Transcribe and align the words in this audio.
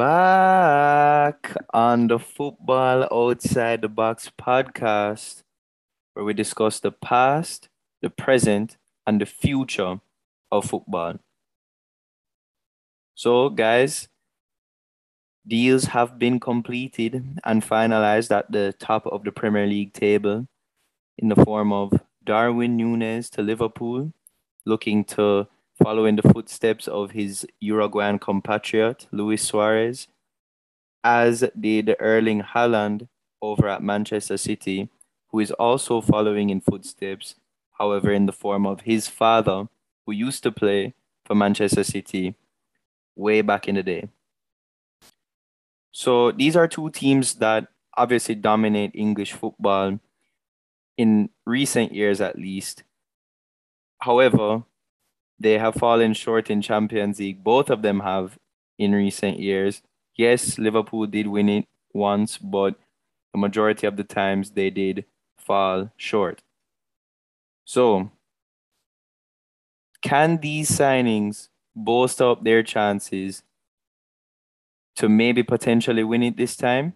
Back 0.00 1.54
on 1.74 2.06
the 2.06 2.18
Football 2.18 3.06
Outside 3.12 3.82
the 3.82 3.88
Box 3.90 4.32
podcast, 4.40 5.42
where 6.14 6.24
we 6.24 6.32
discuss 6.32 6.80
the 6.80 6.90
past, 6.90 7.68
the 8.00 8.08
present, 8.08 8.78
and 9.06 9.20
the 9.20 9.26
future 9.26 10.00
of 10.50 10.64
football. 10.64 11.20
So, 13.14 13.50
guys, 13.50 14.08
deals 15.46 15.84
have 15.92 16.18
been 16.18 16.40
completed 16.40 17.38
and 17.44 17.62
finalized 17.62 18.34
at 18.34 18.50
the 18.50 18.72
top 18.78 19.06
of 19.06 19.24
the 19.24 19.32
Premier 19.32 19.66
League 19.66 19.92
table 19.92 20.48
in 21.18 21.28
the 21.28 21.44
form 21.44 21.74
of 21.74 21.92
Darwin 22.24 22.78
Nunez 22.78 23.28
to 23.36 23.42
Liverpool, 23.42 24.14
looking 24.64 25.04
to 25.12 25.46
follow 25.82 26.04
in 26.04 26.16
the 26.16 26.22
footsteps 26.22 26.86
of 26.88 27.12
his 27.12 27.46
Uruguayan 27.60 28.18
compatriot, 28.18 29.06
Luis 29.10 29.42
Suarez, 29.42 30.08
as 31.02 31.44
did 31.58 31.94
Erling 31.98 32.42
Haaland 32.42 33.08
over 33.42 33.68
at 33.68 33.82
Manchester 33.82 34.36
City, 34.36 34.88
who 35.30 35.40
is 35.40 35.50
also 35.52 36.00
following 36.00 36.50
in 36.50 36.60
footsteps, 36.60 37.36
however, 37.78 38.12
in 38.12 38.26
the 38.26 38.32
form 38.32 38.66
of 38.66 38.82
his 38.82 39.08
father, 39.08 39.68
who 40.04 40.12
used 40.12 40.42
to 40.42 40.52
play 40.52 40.94
for 41.24 41.34
Manchester 41.34 41.84
City 41.84 42.34
way 43.16 43.40
back 43.40 43.68
in 43.68 43.76
the 43.76 43.82
day. 43.82 44.08
So 45.92 46.32
these 46.32 46.56
are 46.56 46.68
two 46.68 46.90
teams 46.90 47.34
that 47.36 47.68
obviously 47.96 48.34
dominate 48.34 48.92
English 48.94 49.32
football 49.32 49.98
in 50.96 51.30
recent 51.46 51.92
years, 51.92 52.20
at 52.20 52.38
least. 52.38 52.84
However, 53.98 54.64
they 55.40 55.58
have 55.58 55.74
fallen 55.74 56.12
short 56.12 56.50
in 56.50 56.60
Champions 56.60 57.18
League. 57.18 57.42
Both 57.42 57.70
of 57.70 57.80
them 57.80 58.00
have 58.00 58.38
in 58.78 58.92
recent 58.92 59.40
years. 59.40 59.82
Yes, 60.16 60.58
Liverpool 60.58 61.06
did 61.06 61.26
win 61.26 61.48
it 61.48 61.66
once, 61.94 62.36
but 62.36 62.76
the 63.32 63.38
majority 63.38 63.86
of 63.86 63.96
the 63.96 64.04
times 64.04 64.50
they 64.50 64.68
did 64.68 65.06
fall 65.38 65.90
short. 65.96 66.42
So, 67.64 68.10
can 70.02 70.38
these 70.38 70.70
signings 70.70 71.48
bolster 71.74 72.30
up 72.30 72.44
their 72.44 72.62
chances 72.62 73.42
to 74.96 75.08
maybe 75.08 75.42
potentially 75.42 76.04
win 76.04 76.22
it 76.22 76.36
this 76.36 76.56
time? 76.56 76.94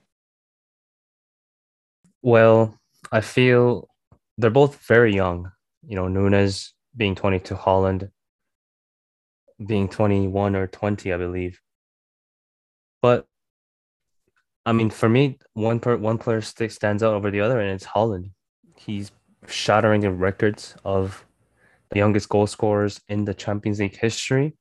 Well, 2.20 2.78
I 3.12 3.20
feel 3.20 3.88
they're 4.36 4.50
both 4.50 4.76
very 4.86 5.14
young. 5.14 5.52
You 5.86 5.96
know, 5.96 6.08
Nunez 6.08 6.74
being 6.96 7.14
22, 7.14 7.54
Haaland 7.54 8.10
being 9.66 9.88
21 9.88 10.56
or 10.56 10.66
20, 10.66 11.12
I 11.12 11.16
believe. 11.16 11.60
But 13.02 13.26
I 14.66 14.72
mean, 14.72 14.90
for 14.90 15.08
me, 15.08 15.38
one 15.52 15.78
per 15.78 15.96
one 15.96 16.18
player 16.18 16.40
stands 16.40 17.02
out 17.02 17.14
over 17.14 17.30
the 17.30 17.40
other, 17.40 17.60
and 17.60 17.70
it's 17.70 17.84
Haaland. 17.84 18.30
He's 18.76 19.12
shattering 19.46 20.00
the 20.00 20.10
records 20.10 20.74
of 20.84 21.24
the 21.90 21.98
youngest 21.98 22.28
goal 22.28 22.46
scorers 22.46 23.00
in 23.08 23.24
the 23.24 23.34
Champions 23.34 23.80
League 23.80 23.96
history. 23.96 24.56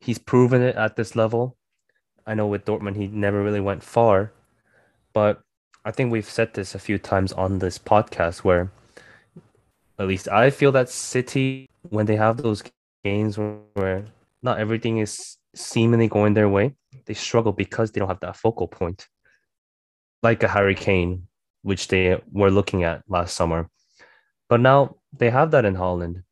He's 0.00 0.18
proven 0.18 0.62
it 0.62 0.76
at 0.76 0.96
this 0.96 1.14
level. 1.14 1.56
I 2.26 2.34
know 2.34 2.46
with 2.46 2.64
Dortmund 2.64 2.96
he 2.96 3.06
never 3.06 3.42
really 3.42 3.60
went 3.60 3.82
far, 3.82 4.32
but 5.12 5.42
I 5.84 5.90
think 5.90 6.10
we've 6.10 6.28
said 6.28 6.54
this 6.54 6.74
a 6.74 6.78
few 6.78 6.98
times 6.98 7.32
on 7.32 7.58
this 7.58 7.78
podcast 7.78 8.38
where 8.38 8.72
at 9.98 10.08
least 10.08 10.28
I 10.28 10.48
feel 10.48 10.72
that 10.72 10.88
City 10.88 11.68
when 11.90 12.06
they 12.06 12.16
have 12.16 12.38
those 12.38 12.62
games 13.04 13.38
where 13.38 14.06
not 14.42 14.58
everything 14.58 14.98
is 14.98 15.36
seemingly 15.54 16.08
going 16.08 16.34
their 16.34 16.48
way, 16.48 16.74
they 17.06 17.14
struggle 17.14 17.52
because 17.52 17.92
they 17.92 18.00
don't 18.00 18.08
have 18.08 18.20
that 18.20 18.36
focal 18.36 18.66
point. 18.66 19.06
Like 20.22 20.42
a 20.42 20.48
Harry 20.48 20.74
Kane, 20.74 21.28
which 21.62 21.88
they 21.88 22.20
were 22.32 22.50
looking 22.50 22.82
at 22.82 23.02
last 23.08 23.36
summer. 23.36 23.70
But 24.48 24.60
now 24.60 24.96
they 25.16 25.30
have 25.30 25.50
that 25.52 25.64
in 25.64 25.74
Haaland. 25.74 26.22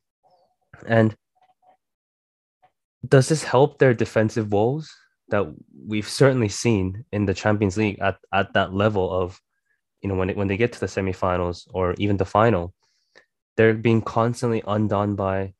And 0.87 1.15
does 3.07 3.29
this 3.29 3.45
help 3.45 3.79
their 3.79 3.95
defensive 3.95 4.53
woes 4.53 4.91
that 5.29 5.47
we've 5.87 6.09
certainly 6.09 6.49
seen 6.49 7.05
in 7.13 7.27
the 7.27 7.35
Champions 7.35 7.77
League 7.77 7.99
at, 8.01 8.17
at 8.33 8.53
that 8.55 8.73
level 8.73 9.11
of, 9.11 9.41
you 10.03 10.09
know, 10.09 10.15
when, 10.15 10.31
it, 10.31 10.37
when 10.37 10.49
they 10.49 10.57
get 10.57 10.73
to 10.73 10.81
the 10.81 10.87
semifinals 10.87 11.67
or 11.73 11.95
even 11.99 12.17
the 12.17 12.25
final, 12.25 12.75
they're 13.57 13.75
being 13.75 14.03
constantly 14.03 14.63
undone 14.67 15.15
by 15.15 15.55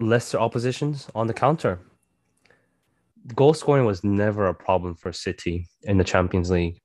lesser 0.00 0.38
oppositions 0.38 1.08
on 1.14 1.26
the 1.26 1.34
counter. 1.34 1.80
Goal 3.34 3.54
scoring 3.54 3.84
was 3.84 4.04
never 4.04 4.46
a 4.46 4.54
problem 4.54 4.94
for 4.94 5.12
City 5.12 5.68
in 5.82 5.98
the 5.98 6.04
Champions 6.04 6.50
League. 6.50 6.80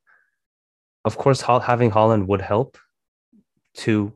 Of 1.05 1.17
course, 1.17 1.41
having 1.41 1.91
Haaland 1.91 2.27
would 2.27 2.41
help 2.41 2.77
to 3.77 4.13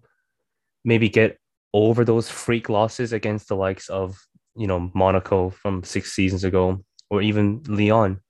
maybe 0.83 1.09
get 1.09 1.39
over 1.73 2.05
those 2.05 2.29
freak 2.29 2.69
losses 2.69 3.11
against 3.11 3.47
the 3.47 3.55
likes 3.55 3.89
of 3.89 4.17
you 4.55 4.67
know 4.67 4.91
Monaco 4.93 5.49
from 5.49 5.83
six 5.83 6.13
seasons 6.13 6.43
ago, 6.43 6.83
or 7.09 7.21
even 7.21 7.61
Lyon 7.67 8.21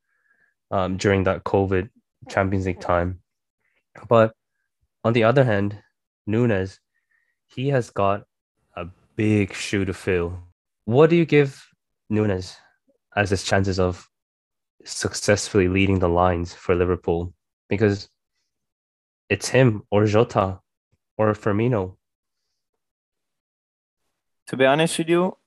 um, 0.72 0.98
during 0.98 1.24
that 1.24 1.44
COVID 1.44 1.90
Champions 2.30 2.66
League 2.66 2.82
time. 2.82 3.22
But 4.10 4.34
on 5.04 5.14
the 5.14 5.24
other 5.24 5.44
hand, 5.44 5.78
Nunez, 6.28 6.80
he 7.48 7.70
has 7.70 7.90
got 7.90 8.24
a 8.76 8.88
big 9.16 9.54
shoe 9.54 9.86
to 9.86 9.94
fill 9.94 10.40
what 10.86 11.10
do 11.10 11.16
you 11.16 11.26
give 11.26 11.68
Nunez 12.10 12.56
as 13.16 13.32
his 13.32 13.44
chances 13.44 13.80
of 13.80 14.08
successfully 14.86 15.68
leading 15.68 16.00
the 16.00 16.10
lines 16.10 16.54
for 16.54 16.76
Liverpool? 16.76 17.34
Because 17.68 18.10
it's 19.30 19.50
him 19.50 19.84
or 19.90 20.06
Jota 20.06 20.60
or 21.18 21.34
Firmino. 21.34 21.98
To 24.48 24.58
be 24.58 24.66
honest 24.66 25.00
with 25.00 25.10
you, 25.10 25.38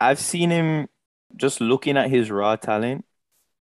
I've 0.00 0.18
seen 0.18 0.50
him 0.50 0.88
just 1.36 1.60
looking 1.60 1.96
at 1.96 2.10
his 2.10 2.30
raw 2.30 2.56
talent. 2.56 3.04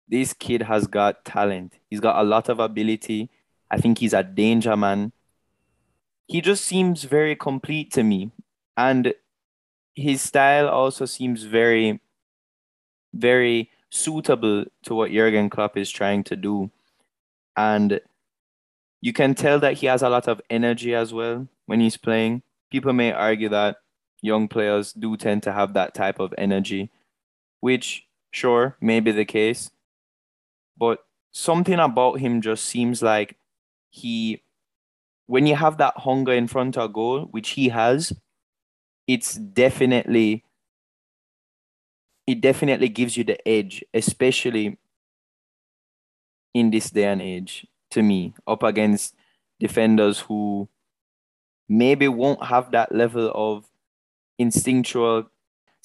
This 0.08 0.32
kid 0.32 0.62
has 0.62 0.88
got 0.88 1.26
talent. 1.26 1.74
He's 1.90 2.00
got 2.00 2.18
a 2.18 2.24
lot 2.24 2.48
of 2.48 2.60
ability. 2.60 3.30
I 3.70 3.78
think 3.78 3.98
he's 3.98 4.14
a 4.14 4.24
danger 4.24 4.78
man. 4.78 5.12
He 6.28 6.40
just 6.40 6.64
seems 6.64 7.04
very 7.04 7.36
complete 7.36 7.92
to 7.94 8.04
me. 8.04 8.32
And 8.78 9.14
his 9.98 10.22
style 10.22 10.70
also 10.70 11.06
seems 11.06 11.44
very, 11.44 12.00
very 13.14 13.72
suitable 13.90 14.66
to 14.84 14.94
what 14.94 15.12
Jurgen 15.12 15.50
Klopp 15.50 15.76
is 15.76 15.90
trying 15.90 16.24
to 16.26 16.36
do. 16.36 16.70
And 17.58 18.00
you 19.02 19.12
can 19.12 19.34
tell 19.34 19.60
that 19.60 19.74
he 19.74 19.88
has 19.88 20.04
a 20.04 20.10
lot 20.10 20.28
of 20.28 20.40
energy 20.52 20.94
as 20.94 21.16
well 21.16 21.48
when 21.66 21.80
he's 21.80 21.98
playing. 21.98 22.44
People 22.70 22.94
may 22.94 23.12
argue 23.12 23.50
that 23.50 23.78
young 24.22 24.48
players 24.48 24.94
do 24.94 25.18
tend 25.18 25.42
to 25.44 25.52
have 25.52 25.74
that 25.74 25.96
type 25.96 26.20
of 26.20 26.32
energy, 26.38 26.92
which, 27.62 28.06
sure, 28.30 28.78
may 28.80 29.00
be 29.00 29.12
the 29.12 29.26
case. 29.26 29.72
But 30.78 31.04
something 31.32 31.80
about 31.80 32.20
him 32.20 32.42
just 32.42 32.66
seems 32.66 33.02
like 33.02 33.36
he, 33.90 34.44
when 35.26 35.48
you 35.48 35.56
have 35.56 35.80
that 35.80 35.98
hunger 35.98 36.34
in 36.34 36.48
front 36.48 36.78
of 36.78 36.84
a 36.84 36.94
goal, 36.94 37.22
which 37.32 37.50
he 37.50 37.70
has, 37.70 38.14
it's 39.08 39.36
definitely 39.36 40.44
it 42.26 42.42
definitely 42.42 42.90
gives 42.90 43.16
you 43.16 43.24
the 43.24 43.46
edge, 43.48 43.84
especially 43.94 44.78
in 46.54 46.72
this 46.72 46.90
day 46.90 47.06
and 47.06 47.22
age, 47.22 47.66
to 47.92 48.02
me, 48.04 48.34
up 48.48 48.64
against 48.64 49.16
defenders 49.60 50.20
who 50.22 50.68
maybe 51.70 52.08
won't 52.08 52.44
have 52.46 52.72
that 52.72 52.94
level 52.94 53.32
of 53.34 53.66
instinctual 54.38 55.30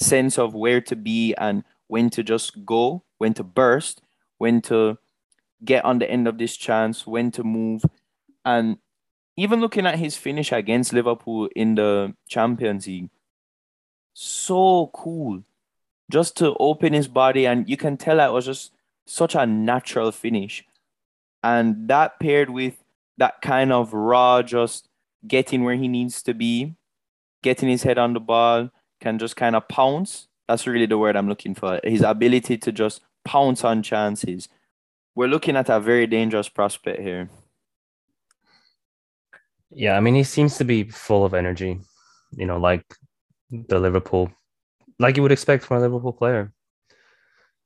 sense 0.01 0.39
of 0.39 0.55
where 0.55 0.81
to 0.81 0.97
be 0.97 1.35
and 1.37 1.65
when 1.89 2.11
to 2.11 2.23
just 2.23 2.65
go, 2.65 3.03
when 3.19 3.35
to 3.35 3.45
burst, 3.45 4.03
when 4.39 4.61
to 4.63 4.99
get 5.65 5.85
on 5.85 5.99
the 5.99 6.11
end 6.11 6.29
of 6.29 6.39
this 6.39 6.57
chance, 6.57 7.07
when 7.07 7.31
to 7.33 7.45
move. 7.45 7.83
And 8.45 8.79
even 9.37 9.61
looking 9.61 9.87
at 9.87 9.99
his 9.99 10.17
finish 10.17 10.53
against 10.53 10.93
Liverpool 10.93 11.49
in 11.57 11.75
the 11.75 12.15
Champions 12.29 12.87
League, 12.87 13.11
so 14.15 14.91
cool. 14.93 15.43
Just 16.11 16.37
to 16.39 16.55
open 16.61 16.93
his 16.93 17.09
body, 17.09 17.47
and 17.47 17.69
you 17.69 17.77
can 17.77 17.97
tell 17.97 18.19
that 18.19 18.33
was 18.33 18.45
just 18.45 18.73
such 19.07 19.35
a 19.35 19.47
natural 19.47 20.13
finish. 20.13 20.65
And 21.43 21.89
that 21.89 22.21
paired 22.21 22.51
with 22.51 22.85
that 23.17 23.41
kind 23.41 23.73
of 23.73 23.95
raw, 23.95 24.43
just 24.43 24.89
getting 25.27 25.65
where 25.65 25.77
he 25.77 25.89
needs 25.89 26.23
to 26.25 26.35
be, 26.35 26.75
getting 27.43 27.69
his 27.69 27.83
head 27.83 27.99
on 27.99 28.13
the 28.13 28.21
ball, 28.21 28.71
can 29.01 29.19
just 29.19 29.37
kind 29.37 29.57
of 29.57 29.69
pounce. 29.69 30.29
That's 30.49 30.67
really 30.67 30.87
the 30.87 30.99
word 30.99 31.17
I'm 31.17 31.29
looking 31.29 31.55
for. 31.55 31.81
His 31.83 32.03
ability 32.03 32.59
to 32.59 32.73
just 32.73 33.01
pounce 33.25 33.65
on 33.65 33.83
chances. 33.83 34.49
We're 35.15 35.29
looking 35.29 35.57
at 35.57 35.71
a 35.71 35.81
very 35.81 36.07
dangerous 36.07 36.49
prospect 36.49 37.01
here. 37.01 37.31
Yeah, 39.75 39.97
I 39.97 40.01
mean, 40.01 40.15
he 40.15 40.25
seems 40.25 40.59
to 40.59 40.65
be 40.65 40.85
full 40.85 41.25
of 41.25 41.35
energy. 41.35 41.81
You 42.33 42.47
know, 42.47 42.59
like 42.59 42.85
the 43.51 43.79
Liverpool, 43.79 44.31
like 44.99 45.17
you 45.17 45.23
would 45.23 45.33
expect 45.33 45.65
from 45.65 45.79
a 45.79 45.81
Liverpool 45.81 46.13
player. 46.13 46.53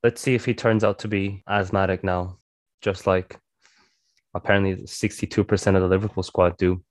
let's 0.02 0.20
see 0.20 0.34
if 0.34 0.44
he 0.44 0.54
turns 0.54 0.84
out 0.84 0.98
to 1.00 1.08
be 1.08 1.42
asthmatic 1.48 2.04
now, 2.04 2.38
just 2.80 3.06
like 3.06 3.38
apparently 4.34 4.76
62% 4.84 5.74
of 5.74 5.82
the 5.82 5.88
Liverpool 5.88 6.22
squad 6.22 6.56
do. 6.58 6.82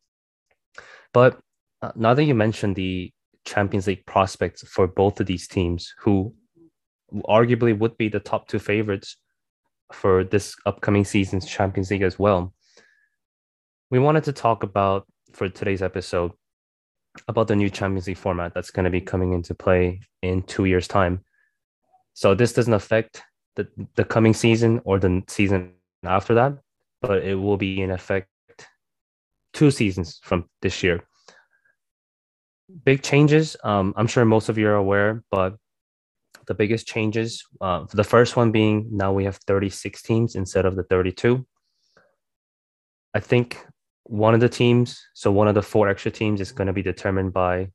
But 1.14 1.40
uh, 1.82 1.92
now 1.96 2.14
that 2.14 2.24
you 2.24 2.36
mentioned 2.36 2.76
the 2.76 3.14
Champions 3.46 3.88
League 3.88 4.06
prospects 4.06 4.68
for 4.68 4.88
both 4.88 5.20
of 5.20 5.28
these 5.28 5.48
teams, 5.48 5.94
who 6.00 6.34
arguably 7.26 7.78
would 7.78 7.98
be 7.98 8.10
the 8.10 8.20
top 8.20 8.48
two 8.48 8.60
favorites 8.60 9.18
for 9.94 10.24
this 10.24 10.56
upcoming 10.66 11.06
season's 11.06 11.46
Champions 11.46 11.92
League 11.92 12.02
as 12.02 12.20
well, 12.20 12.54
we 13.92 14.00
wanted 14.00 14.24
to 14.24 14.34
talk 14.34 14.64
about 14.64 15.06
for 15.32 15.50
today's 15.50 15.82
episode 15.82 16.32
about 17.28 17.48
the 17.48 17.56
new 17.56 17.70
Champions 17.70 18.08
League 18.08 18.18
format 18.18 18.54
that's 18.54 18.72
going 18.72 18.84
to 18.84 18.90
be 18.90 19.02
coming 19.02 19.34
into 19.34 19.54
play 19.54 20.02
in 20.22 20.42
two 20.44 20.66
years' 20.66 20.88
time. 20.88 21.22
So 22.14 22.34
this 22.34 22.54
doesn't 22.54 22.74
affect 22.74 23.22
the, 23.56 23.68
the 23.96 24.04
coming 24.04 24.34
season 24.34 24.82
or 24.86 25.00
the 25.00 25.22
season 25.28 25.74
after 26.04 26.34
that, 26.36 26.58
but 27.02 27.24
it 27.24 27.36
will 27.36 27.58
be 27.58 27.82
in 27.82 27.92
effect 27.92 28.30
two 29.54 29.72
seasons 29.72 30.20
from 30.24 30.50
this 30.62 30.84
year. 30.84 31.04
Big 32.84 33.04
changes. 33.04 33.56
Um, 33.64 33.94
I'm 33.96 34.08
sure 34.08 34.26
most 34.26 34.50
of 34.50 34.58
you 34.58 34.68
are 34.68 34.76
aware, 34.76 35.24
but 35.32 35.56
the 36.48 36.54
biggest 36.54 36.88
changes, 36.88 37.44
uh, 37.62 37.86
the 37.94 38.04
first 38.04 38.36
one 38.36 38.52
being 38.52 38.90
now 38.92 39.14
we 39.14 39.26
have 39.26 39.38
36 39.48 40.02
teams 40.02 40.36
instead 40.36 40.66
of 40.66 40.76
the 40.76 40.84
32. 40.84 41.46
I 43.14 43.20
think 43.20 43.66
one 44.06 44.34
of 44.34 44.40
the 44.40 44.50
teams, 44.50 45.04
so 45.14 45.32
one 45.32 45.48
of 45.48 45.56
the 45.56 45.64
four 45.64 45.90
extra 45.90 46.12
teams, 46.12 46.40
is 46.40 46.52
going 46.52 46.68
to 46.68 46.74
be 46.74 46.84
determined 46.84 47.34
by 47.34 47.72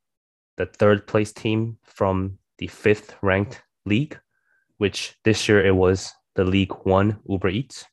the 0.56 0.66
third 0.66 1.06
place 1.06 1.32
team 1.32 1.76
from 1.82 2.38
the 2.58 2.68
fifth 2.68 3.16
ranked 3.22 3.62
league, 3.84 4.18
which 4.78 5.16
this 5.24 5.48
year 5.48 5.64
it 5.64 5.74
was 5.74 6.12
the 6.36 6.44
Ligue 6.44 6.72
1 6.84 7.18
Uber 7.28 7.48
Eats. 7.48 7.84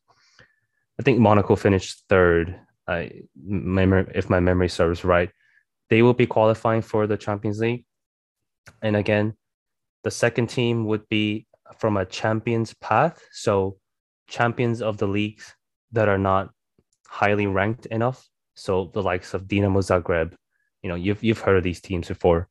I 1.00 1.04
think 1.04 1.20
Monaco 1.20 1.56
finished 1.56 2.04
third. 2.10 2.60
I 2.88 3.24
if 3.50 4.30
my 4.30 4.40
memory 4.40 4.70
serves 4.70 5.04
right, 5.04 5.30
they 5.90 6.02
will 6.02 6.14
be 6.14 6.28
qualifying 6.28 6.82
for 6.82 7.08
the 7.08 7.18
Champions 7.18 7.60
League. 7.60 7.86
And 8.82 8.96
again, 8.96 9.34
the 10.04 10.12
second 10.12 10.48
team 10.48 10.86
would 10.86 11.08
be 11.10 11.48
from 11.80 11.98
a 11.98 12.06
champions 12.06 12.74
path. 12.76 13.22
So 13.32 13.78
champions 14.28 14.82
of 14.82 14.98
the 14.98 15.08
leagues 15.08 15.54
that 15.92 16.08
are 16.08 16.18
not 16.18 16.50
highly 17.08 17.48
ranked 17.48 17.86
enough. 17.88 18.28
So 18.56 18.92
the 18.94 19.04
likes 19.04 19.34
of 19.34 19.48
Dinamo 19.48 19.82
Zagreb, 19.82 20.34
you 20.82 20.90
know, 20.90 20.96
you've 20.96 21.24
you've 21.24 21.42
heard 21.42 21.58
of 21.58 21.64
these 21.64 21.82
teams 21.82 22.08
before. 22.08 22.50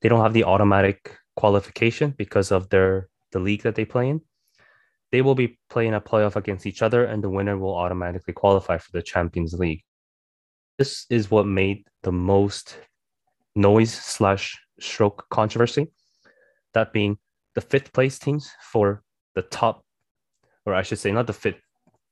They 0.00 0.08
don't 0.08 0.22
have 0.22 0.34
the 0.34 0.44
automatic 0.44 1.16
qualification 1.36 2.14
because 2.16 2.52
of 2.52 2.68
their 2.68 3.08
the 3.32 3.38
league 3.38 3.62
that 3.62 3.74
they 3.74 3.84
play 3.84 4.08
in 4.08 4.20
they 5.10 5.22
will 5.22 5.34
be 5.34 5.58
playing 5.70 5.94
a 5.94 6.00
playoff 6.00 6.36
against 6.36 6.66
each 6.66 6.82
other, 6.82 7.04
and 7.04 7.22
the 7.22 7.30
winner 7.30 7.56
will 7.56 7.74
automatically 7.74 8.34
qualify 8.34 8.78
for 8.78 8.92
the 8.92 9.02
Champions 9.02 9.54
League. 9.54 9.82
This 10.76 11.06
is 11.10 11.30
what 11.30 11.46
made 11.46 11.86
the 12.02 12.12
most 12.12 12.78
noise 13.56 13.92
slash 13.92 14.58
stroke 14.78 15.26
controversy. 15.30 15.92
That 16.74 16.92
being 16.92 17.18
the 17.54 17.60
fifth 17.60 17.92
place 17.92 18.18
teams 18.18 18.50
for 18.60 19.02
the 19.34 19.42
top, 19.42 19.82
or 20.66 20.74
I 20.74 20.82
should 20.82 20.98
say, 20.98 21.10
not 21.10 21.26
the 21.26 21.32
fifth 21.32 21.62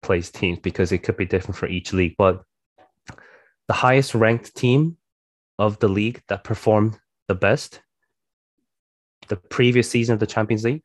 place 0.03 0.31
teams 0.31 0.59
because 0.59 0.93
it 0.93 0.99
could 0.99 1.17
be 1.17 1.25
different 1.25 1.57
for 1.57 1.67
each 1.67 1.93
league, 1.93 2.15
but 2.17 2.43
the 3.69 3.75
highest 3.75 4.15
ranked 4.15 4.55
team 4.55 4.97
of 5.59 5.79
the 5.79 5.89
league 5.89 6.23
that 6.29 6.45
performed 6.45 6.99
the 7.29 7.35
best 7.35 7.81
the 9.29 9.37
previous 9.37 9.91
season 9.91 10.15
of 10.15 10.21
the 10.21 10.27
Champions 10.27 10.65
League 10.65 10.83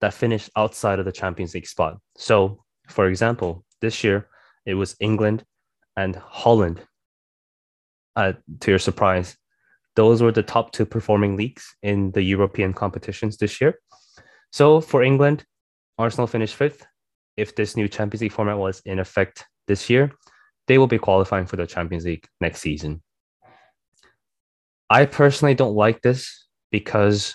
that 0.00 0.14
finished 0.14 0.50
outside 0.56 0.98
of 0.98 1.04
the 1.04 1.12
Champions 1.12 1.54
League 1.54 1.66
spot. 1.66 1.98
So, 2.16 2.62
for 2.88 3.08
example, 3.08 3.64
this 3.80 4.04
year 4.04 4.28
it 4.66 4.74
was 4.74 4.96
England 5.00 5.44
and 5.96 6.16
Holland. 6.16 6.82
Uh, 8.16 8.34
to 8.60 8.70
your 8.70 8.78
surprise, 8.78 9.36
those 9.96 10.22
were 10.22 10.32
the 10.32 10.42
top 10.42 10.72
two 10.72 10.86
performing 10.86 11.36
leagues 11.36 11.76
in 11.82 12.10
the 12.12 12.22
European 12.22 12.72
competitions 12.72 13.36
this 13.36 13.60
year. 13.60 13.78
So, 14.52 14.80
for 14.80 15.02
England, 15.02 15.44
Arsenal 15.98 16.26
finished 16.26 16.54
fifth. 16.54 16.86
If 17.36 17.56
this 17.56 17.76
new 17.76 17.88
Champions 17.88 18.22
League 18.22 18.32
format 18.32 18.58
was 18.58 18.80
in 18.84 18.98
effect 18.98 19.44
this 19.66 19.90
year, 19.90 20.12
they 20.66 20.78
will 20.78 20.86
be 20.86 20.98
qualifying 20.98 21.46
for 21.46 21.56
the 21.56 21.66
Champions 21.66 22.04
League 22.04 22.26
next 22.40 22.60
season. 22.60 23.02
I 24.90 25.06
personally 25.06 25.54
don't 25.54 25.74
like 25.74 26.02
this 26.02 26.46
because 26.70 27.34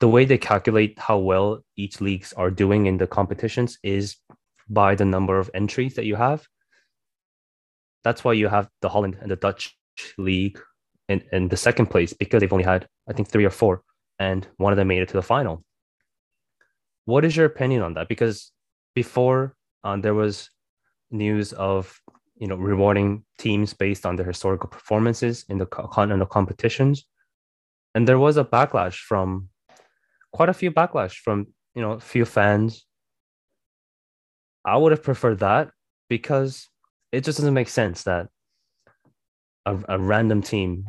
the 0.00 0.08
way 0.08 0.24
they 0.24 0.38
calculate 0.38 0.98
how 0.98 1.18
well 1.18 1.60
each 1.76 2.00
leagues 2.00 2.32
are 2.32 2.50
doing 2.50 2.86
in 2.86 2.98
the 2.98 3.06
competitions 3.06 3.78
is 3.82 4.16
by 4.68 4.94
the 4.94 5.04
number 5.04 5.38
of 5.38 5.50
entries 5.54 5.94
that 5.94 6.04
you 6.04 6.16
have. 6.16 6.46
That's 8.02 8.24
why 8.24 8.34
you 8.34 8.48
have 8.48 8.68
the 8.82 8.88
Holland 8.88 9.18
and 9.20 9.30
the 9.30 9.36
Dutch 9.36 9.76
league 10.18 10.58
in, 11.08 11.22
in 11.32 11.48
the 11.48 11.56
second 11.56 11.86
place 11.86 12.12
because 12.12 12.40
they've 12.40 12.52
only 12.52 12.64
had, 12.64 12.86
I 13.08 13.12
think, 13.12 13.28
three 13.28 13.44
or 13.44 13.50
four, 13.50 13.82
and 14.18 14.46
one 14.56 14.72
of 14.72 14.76
them 14.76 14.88
made 14.88 15.02
it 15.02 15.08
to 15.08 15.14
the 15.14 15.22
final. 15.22 15.64
What 17.06 17.24
is 17.24 17.36
your 17.36 17.46
opinion 17.46 17.82
on 17.82 17.94
that? 17.94 18.08
Because 18.08 18.50
before 18.94 19.54
um, 19.82 20.00
there 20.00 20.14
was 20.14 20.50
news 21.10 21.52
of 21.52 22.00
you 22.36 22.48
know 22.48 22.56
rewarding 22.56 23.24
teams 23.38 23.74
based 23.74 24.06
on 24.06 24.16
their 24.16 24.26
historical 24.26 24.68
performances 24.68 25.44
in 25.48 25.58
the 25.58 25.66
continental 25.66 26.26
competitions, 26.26 27.04
and 27.94 28.08
there 28.08 28.18
was 28.18 28.36
a 28.36 28.44
backlash 28.44 28.96
from 28.96 29.48
quite 30.32 30.48
a 30.48 30.54
few 30.54 30.70
backlash 30.70 31.16
from 31.16 31.46
you 31.74 31.82
know 31.82 31.92
a 31.92 32.00
few 32.00 32.24
fans. 32.24 32.86
I 34.64 34.76
would 34.76 34.92
have 34.92 35.02
preferred 35.02 35.40
that 35.40 35.70
because 36.08 36.68
it 37.12 37.22
just 37.22 37.38
doesn't 37.38 37.54
make 37.54 37.68
sense 37.68 38.04
that 38.04 38.28
a, 39.66 39.78
a 39.88 39.98
random 39.98 40.40
team 40.42 40.86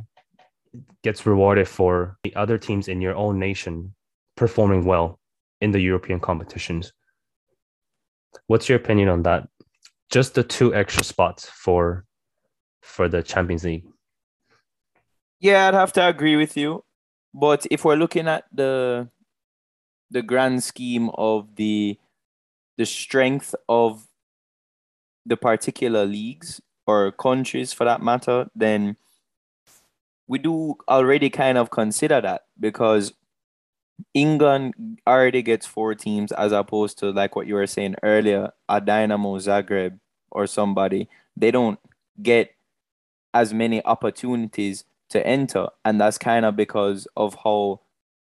gets 1.03 1.25
rewarded 1.25 1.67
for 1.67 2.17
the 2.24 2.36
other 2.36 2.57
teams 2.57 2.88
in 2.88 3.01
your 3.01 3.15
own 3.15 3.38
nation 3.38 3.93
performing 4.36 4.86
well 4.86 5.19
in 5.65 5.72
the 5.72 5.81
European 5.81 6.19
competitions. 6.19 6.93
What's 8.45 8.69
your 8.69 8.77
opinion 8.77 9.10
on 9.10 9.24
that? 9.24 9.50
Just 10.12 10.36
the 10.36 10.43
two 10.43 10.75
extra 10.75 11.03
spots 11.03 11.50
for 11.50 12.05
for 12.84 13.10
the 13.10 13.24
Champions 13.24 13.63
League. 13.63 13.88
Yeah, 15.39 15.67
I'd 15.67 15.74
have 15.74 15.91
to 15.93 16.07
agree 16.07 16.36
with 16.36 16.55
you. 16.55 16.84
But 17.34 17.65
if 17.72 17.84
we're 17.84 17.95
looking 17.95 18.27
at 18.27 18.43
the 18.53 19.10
the 20.12 20.22
grand 20.22 20.63
scheme 20.63 21.10
of 21.15 21.55
the 21.55 21.98
the 22.77 22.86
strength 22.86 23.55
of 23.67 24.07
the 25.25 25.36
particular 25.36 26.05
leagues 26.05 26.62
or 26.86 27.12
countries 27.12 27.74
for 27.74 27.86
that 27.86 28.03
matter, 28.03 28.45
then 28.55 28.98
we 30.27 30.38
do 30.38 30.75
already 30.88 31.31
kind 31.31 31.57
of 31.57 31.72
consider 31.72 32.22
that 32.22 32.41
because 32.60 33.13
England 34.14 35.00
already 35.08 35.42
gets 35.42 35.66
four 35.66 35.96
teams 35.96 36.32
as 36.32 36.52
opposed 36.52 36.98
to 37.00 37.12
like 37.12 37.36
what 37.36 37.48
you 37.48 37.56
were 37.56 37.68
saying 37.68 37.96
earlier, 38.04 38.52
a 38.68 38.82
Dinamo 38.82 39.38
Zagreb 39.40 40.00
or 40.32 40.48
somebody. 40.48 41.10
They 41.36 41.52
don't 41.52 41.80
get 42.22 42.52
as 43.34 43.54
many 43.54 43.84
opportunities 43.86 44.86
to 45.10 45.25
enter, 45.25 45.68
and 45.84 46.00
that's 46.00 46.18
kind 46.18 46.46
of 46.46 46.56
because 46.56 47.08
of 47.16 47.36
how 47.44 47.82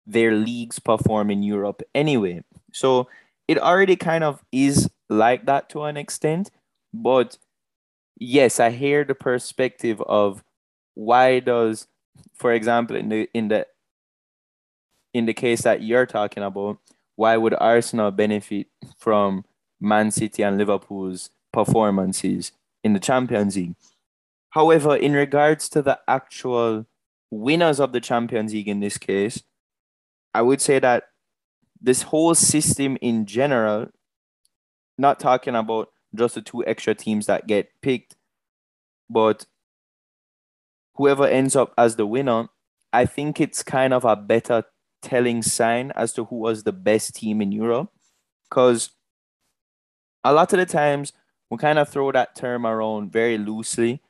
their 0.06 0.34
leagues 0.34 0.80
perform 0.80 1.32
in 1.32 1.44
Europe 1.44 1.82
anyway. 1.94 2.44
So 2.74 3.10
it 3.48 3.60
already 3.60 3.96
kind 3.96 4.24
of 4.24 4.44
is 4.52 4.90
like 5.10 5.46
that 5.46 5.70
to 5.70 5.84
an 5.84 5.98
extent. 5.98 6.52
But 6.94 7.38
yes, 8.18 8.60
I 8.60 8.72
hear 8.72 9.04
the 9.04 9.16
perspective 9.16 10.02
of 10.02 10.44
why 10.94 11.40
does, 11.40 11.88
for 12.34 12.54
example, 12.54 12.96
in 12.96 13.10
the 13.10 13.30
in 13.34 13.50
the 13.50 13.68
in 15.18 15.26
the 15.26 15.34
case 15.34 15.64
that 15.64 15.82
you're 15.82 16.06
talking 16.06 16.44
about, 16.44 16.78
why 17.16 17.36
would 17.38 17.56
Arsenal 17.60 18.12
benefit 18.12 18.68
from 19.00 19.46
Man 19.82 20.12
City 20.12 20.44
and 20.44 20.60
Liverpool's 20.60 21.32
performances 21.52 22.52
in 22.84 22.94
the 22.94 23.00
Champions 23.00 23.56
League? 23.56 23.76
However, 24.52 24.96
in 24.96 25.14
regards 25.14 25.70
to 25.70 25.82
the 25.82 26.00
actual 26.08 26.86
winners 27.32 27.80
of 27.80 27.94
the 27.94 28.00
Champions 28.00 28.54
League 28.54 28.68
in 28.68 28.80
this 28.80 29.00
case, 29.00 29.42
I 30.36 30.44
would 30.44 30.62
say 30.62 30.78
that 30.78 31.06
this 31.82 32.04
whole 32.04 32.36
system 32.36 32.96
in 33.02 33.26
general, 33.26 33.88
not 35.00 35.20
talking 35.20 35.56
about 35.56 35.90
just 36.14 36.36
the 36.36 36.42
two 36.44 36.64
extra 36.68 36.94
teams 36.94 37.26
that 37.26 37.48
get 37.48 37.72
picked, 37.82 38.16
but 39.10 39.48
whoever 40.94 41.26
ends 41.26 41.56
up 41.56 41.74
as 41.76 41.96
the 41.96 42.06
winner, 42.06 42.50
I 42.94 43.06
think 43.06 43.42
it's 43.42 43.64
kind 43.64 43.96
of 43.96 44.06
a 44.06 44.16
better 44.16 44.64
telling 45.02 45.42
sign 45.42 45.92
as 45.96 46.14
to 46.14 46.26
who 46.26 46.38
was 46.38 46.64
the 46.64 46.72
best 46.72 47.16
team 47.16 47.42
in 47.42 47.52
Europe. 47.52 47.92
Because 48.50 48.92
a 50.24 50.34
lot 50.34 50.52
of 50.54 50.60
the 50.60 50.66
times 50.66 51.14
we 51.50 51.58
kind 51.58 51.80
of 51.80 51.90
throw 51.90 52.12
that 52.12 52.36
term 52.36 52.66
around 52.66 53.12
very 53.12 53.38
loosely 53.38 54.02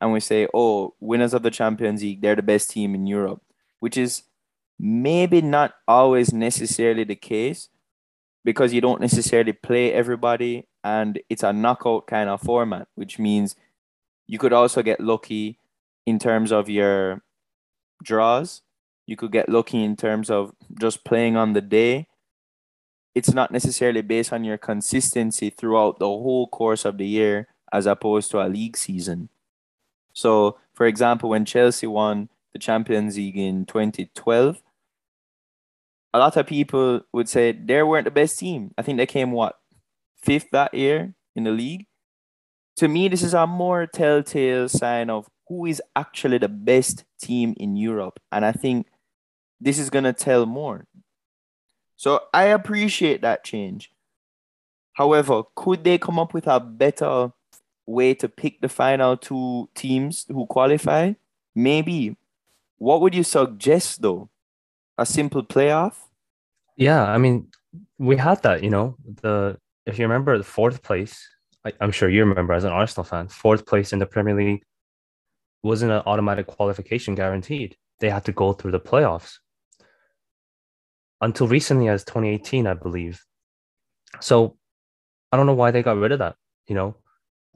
and 0.00 0.12
we 0.12 0.20
say, 0.20 0.48
oh, 0.52 0.94
winners 1.00 1.34
of 1.34 1.42
the 1.42 1.50
Champions 1.50 2.02
League, 2.02 2.20
they're 2.20 2.36
the 2.36 2.42
best 2.42 2.70
team 2.70 2.94
in 2.94 3.06
Europe, 3.06 3.40
which 3.80 3.96
is 3.96 4.24
maybe 4.78 5.40
not 5.40 5.74
always 5.86 6.32
necessarily 6.32 7.04
the 7.04 7.14
case 7.14 7.68
because 8.44 8.72
you 8.72 8.80
don't 8.80 9.00
necessarily 9.00 9.52
play 9.52 9.92
everybody 9.92 10.66
and 10.82 11.20
it's 11.28 11.44
a 11.44 11.52
knockout 11.52 12.06
kind 12.06 12.28
of 12.28 12.40
format, 12.40 12.88
which 12.96 13.18
means 13.18 13.54
you 14.26 14.38
could 14.38 14.52
also 14.52 14.82
get 14.82 15.00
lucky 15.00 15.58
in 16.06 16.18
terms 16.18 16.50
of 16.50 16.68
your 16.68 17.22
draws. 18.02 18.62
You 19.06 19.16
could 19.16 19.32
get 19.32 19.48
lucky 19.48 19.82
in 19.82 19.96
terms 19.96 20.30
of 20.30 20.52
just 20.80 21.04
playing 21.04 21.36
on 21.36 21.52
the 21.52 21.60
day. 21.60 22.08
It's 23.14 23.32
not 23.32 23.50
necessarily 23.50 24.00
based 24.00 24.32
on 24.32 24.44
your 24.44 24.58
consistency 24.58 25.50
throughout 25.50 25.98
the 25.98 26.06
whole 26.06 26.46
course 26.48 26.84
of 26.84 26.98
the 26.98 27.06
year 27.06 27.48
as 27.72 27.86
opposed 27.86 28.30
to 28.30 28.40
a 28.40 28.48
league 28.48 28.76
season. 28.76 29.28
So, 30.12 30.58
for 30.74 30.86
example, 30.86 31.30
when 31.30 31.44
Chelsea 31.44 31.86
won 31.86 32.28
the 32.52 32.58
Champions 32.58 33.16
League 33.16 33.36
in 33.36 33.66
2012, 33.66 34.62
a 36.14 36.18
lot 36.18 36.36
of 36.36 36.46
people 36.46 37.00
would 37.12 37.28
say 37.28 37.52
they 37.52 37.82
weren't 37.82 38.04
the 38.04 38.10
best 38.10 38.38
team. 38.38 38.72
I 38.76 38.82
think 38.82 38.98
they 38.98 39.06
came 39.06 39.32
what 39.32 39.58
fifth 40.16 40.50
that 40.52 40.74
year 40.74 41.14
in 41.34 41.44
the 41.44 41.50
league. 41.50 41.86
To 42.76 42.88
me, 42.88 43.08
this 43.08 43.22
is 43.22 43.34
a 43.34 43.46
more 43.46 43.86
telltale 43.86 44.68
sign 44.68 45.10
of 45.10 45.28
who 45.48 45.66
is 45.66 45.82
actually 45.96 46.38
the 46.38 46.48
best 46.48 47.04
team 47.20 47.54
in 47.58 47.76
Europe, 47.76 48.20
and 48.30 48.44
I 48.44 48.52
think 48.52 48.86
this 49.62 49.78
is 49.78 49.90
gonna 49.90 50.12
tell 50.12 50.44
more. 50.44 50.86
So 51.96 52.20
I 52.34 52.44
appreciate 52.46 53.22
that 53.22 53.44
change. 53.44 53.92
However, 54.94 55.44
could 55.54 55.84
they 55.84 55.98
come 55.98 56.18
up 56.18 56.34
with 56.34 56.46
a 56.46 56.58
better 56.58 57.32
way 57.86 58.14
to 58.14 58.28
pick 58.28 58.60
the 58.60 58.68
final 58.68 59.16
two 59.16 59.68
teams 59.74 60.26
who 60.28 60.46
qualify? 60.46 61.12
Maybe. 61.54 62.16
What 62.78 63.00
would 63.00 63.14
you 63.14 63.22
suggest 63.22 64.02
though? 64.02 64.28
A 64.98 65.06
simple 65.06 65.44
playoff? 65.44 65.94
Yeah, 66.76 67.04
I 67.04 67.18
mean, 67.18 67.48
we 67.98 68.16
had 68.16 68.42
that, 68.42 68.62
you 68.62 68.70
know, 68.70 68.96
the 69.04 69.58
if 69.86 69.98
you 69.98 70.04
remember 70.04 70.36
the 70.36 70.44
fourth 70.44 70.82
place, 70.82 71.28
I, 71.64 71.72
am 71.80 71.92
sure 71.92 72.08
you 72.08 72.24
remember 72.24 72.52
as 72.52 72.64
an 72.64 72.72
Arsenal 72.72 73.04
fan, 73.04 73.28
fourth 73.28 73.64
place 73.66 73.92
in 73.92 74.00
the 74.00 74.06
Premier 74.06 74.34
League 74.34 74.64
wasn't 75.62 75.92
an 75.92 76.02
automatic 76.06 76.48
qualification 76.48 77.14
guaranteed. 77.14 77.76
They 78.00 78.10
had 78.10 78.24
to 78.24 78.32
go 78.32 78.52
through 78.52 78.72
the 78.72 78.80
playoffs 78.80 79.38
until 81.22 81.48
recently 81.48 81.88
as 81.88 82.04
2018, 82.04 82.66
I 82.66 82.74
believe. 82.74 83.24
So 84.20 84.56
I 85.30 85.36
don't 85.36 85.46
know 85.46 85.54
why 85.54 85.70
they 85.70 85.82
got 85.82 85.96
rid 85.96 86.12
of 86.12 86.18
that. 86.18 86.34
You 86.66 86.74
know, 86.74 86.96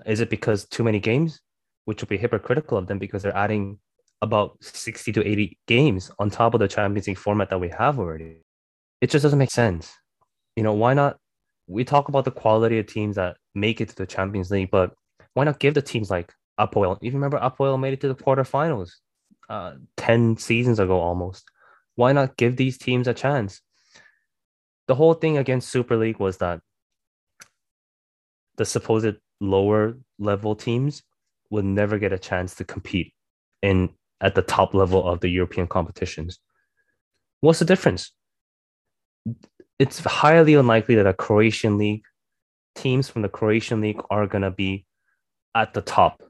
is 0.07 0.21
it 0.21 0.31
because 0.31 0.65
too 0.65 0.85
many 0.85 1.01
games, 1.01 1.41
which 1.85 2.01
would 2.01 2.09
be 2.09 2.17
hypocritical 2.17 2.79
of 2.79 2.87
them 2.87 2.99
because 2.99 3.23
they're 3.23 3.37
adding 3.37 3.79
about 4.23 4.57
60 4.63 5.13
to 5.13 5.29
80 5.29 5.59
games 5.67 6.11
on 6.19 6.31
top 6.31 6.55
of 6.55 6.61
the 6.61 6.69
Champions 6.69 7.07
League 7.07 7.19
format 7.19 7.51
that 7.51 7.61
we 7.61 7.69
have 7.69 7.99
already? 7.99 8.39
It 9.01 9.11
just 9.11 9.25
doesn't 9.25 9.39
make 9.39 9.51
sense. 9.51 9.93
You 10.55 10.63
know, 10.63 10.73
why 10.73 10.95
not? 10.95 11.19
We 11.67 11.85
talk 11.85 12.09
about 12.09 12.25
the 12.25 12.31
quality 12.31 12.79
of 12.79 12.87
teams 12.87 13.17
that 13.17 13.37
make 13.55 13.81
it 13.81 13.89
to 13.89 13.97
the 13.97 14.07
Champions 14.07 14.51
League, 14.53 14.71
but 14.71 14.95
why 15.35 15.45
not 15.45 15.59
give 15.59 15.75
the 15.75 15.83
teams 15.83 16.11
like 16.11 16.33
Apoel? 16.59 16.97
You 17.03 17.11
remember 17.11 17.39
Apoel 17.39 17.79
made 17.79 17.93
it 17.93 18.01
to 18.03 18.09
the 18.09 18.15
quarterfinals 18.15 18.91
uh, 19.49 19.73
10 19.97 20.37
seasons 20.37 20.79
ago 20.79 21.01
almost. 21.01 21.51
Why 21.97 22.13
not 22.13 22.37
give 22.37 22.57
these 22.57 22.79
teams 22.79 23.09
a 23.09 23.15
chance? 23.15 23.61
The 24.87 24.95
whole 24.95 25.15
thing 25.15 25.37
against 25.37 25.69
Super 25.69 25.97
League 25.97 26.21
was 26.21 26.37
that 26.39 26.61
the 28.57 28.65
supposed 28.65 29.17
lower 29.41 29.97
level 30.19 30.55
teams 30.55 31.03
would 31.51 31.65
never 31.65 31.99
get 31.99 32.13
a 32.13 32.19
chance 32.19 32.55
to 32.57 32.65
compete 32.65 33.13
in 33.63 33.91
at 34.21 34.35
the 34.35 34.43
top 34.43 34.75
level 34.75 35.07
of 35.07 35.21
the 35.21 35.29
European 35.29 35.67
competitions. 35.67 36.39
What's 37.41 37.59
the 37.59 37.65
difference? 37.65 38.13
It's 39.79 39.99
highly 39.99 40.55
unlikely 40.55 40.95
that 40.95 41.07
a 41.07 41.13
Croatian 41.13 41.77
league 41.77 42.05
teams 42.75 43.09
from 43.09 43.23
the 43.23 43.29
Croatian 43.29 43.81
league 43.81 44.01
are 44.11 44.27
gonna 44.27 44.51
be 44.51 44.87
at 45.55 45.75
the 45.75 45.83
top. 45.83 46.23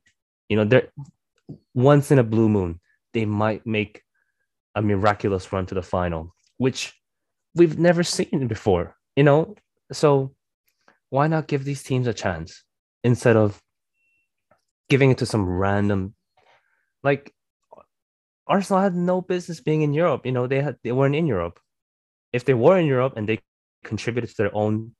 You 0.49 0.56
know, 0.56 0.64
they're 0.64 0.88
once 1.75 2.11
in 2.11 2.18
a 2.18 2.25
blue 2.25 2.49
moon, 2.49 2.80
they 3.12 3.25
might 3.25 3.66
make 3.66 4.02
a 4.76 4.83
miraculous 4.83 5.52
run 5.52 5.66
to 5.66 5.75
the 5.75 5.83
final, 5.83 6.33
which 6.59 6.95
we've 7.56 7.78
never 7.78 8.04
seen 8.04 8.47
before. 8.47 8.95
You 9.16 9.25
know, 9.25 9.56
so 9.90 10.37
why 11.11 11.26
not 11.26 11.49
give 11.49 11.64
these 11.64 11.83
teams 11.83 12.06
a 12.06 12.14
chance? 12.14 12.62
instead 13.06 13.37
of 13.37 13.62
giving 14.88 15.12
it 15.12 15.18
to 15.18 15.26
some 15.26 15.49
random 15.49 16.12
like 17.04 17.33
Arsenal 18.49 18.83
had 18.83 18.95
no 18.95 19.21
business 19.21 19.61
being 19.61 19.83
in 19.83 19.92
Europe. 19.92 20.26
You 20.26 20.33
know, 20.33 20.47
they 20.47 20.61
had 20.61 20.76
they 20.83 20.92
weren't 20.92 21.14
in 21.14 21.26
Europe. 21.26 21.61
If 22.33 22.45
they 22.45 22.54
were 22.54 22.78
in 22.78 22.87
Europe 22.87 23.14
and 23.16 23.28
they 23.28 23.38
contributed 23.85 24.30
to 24.30 24.37
their 24.37 24.54
own 24.54 24.92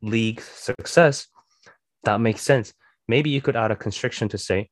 league 0.00 0.40
success, 0.40 1.26
that 2.04 2.20
makes 2.20 2.40
sense. 2.40 2.72
Maybe 3.06 3.28
you 3.30 3.42
could 3.42 3.56
add 3.56 3.70
a 3.70 3.76
constriction 3.76 4.28
to 4.30 4.38
say 4.38 4.70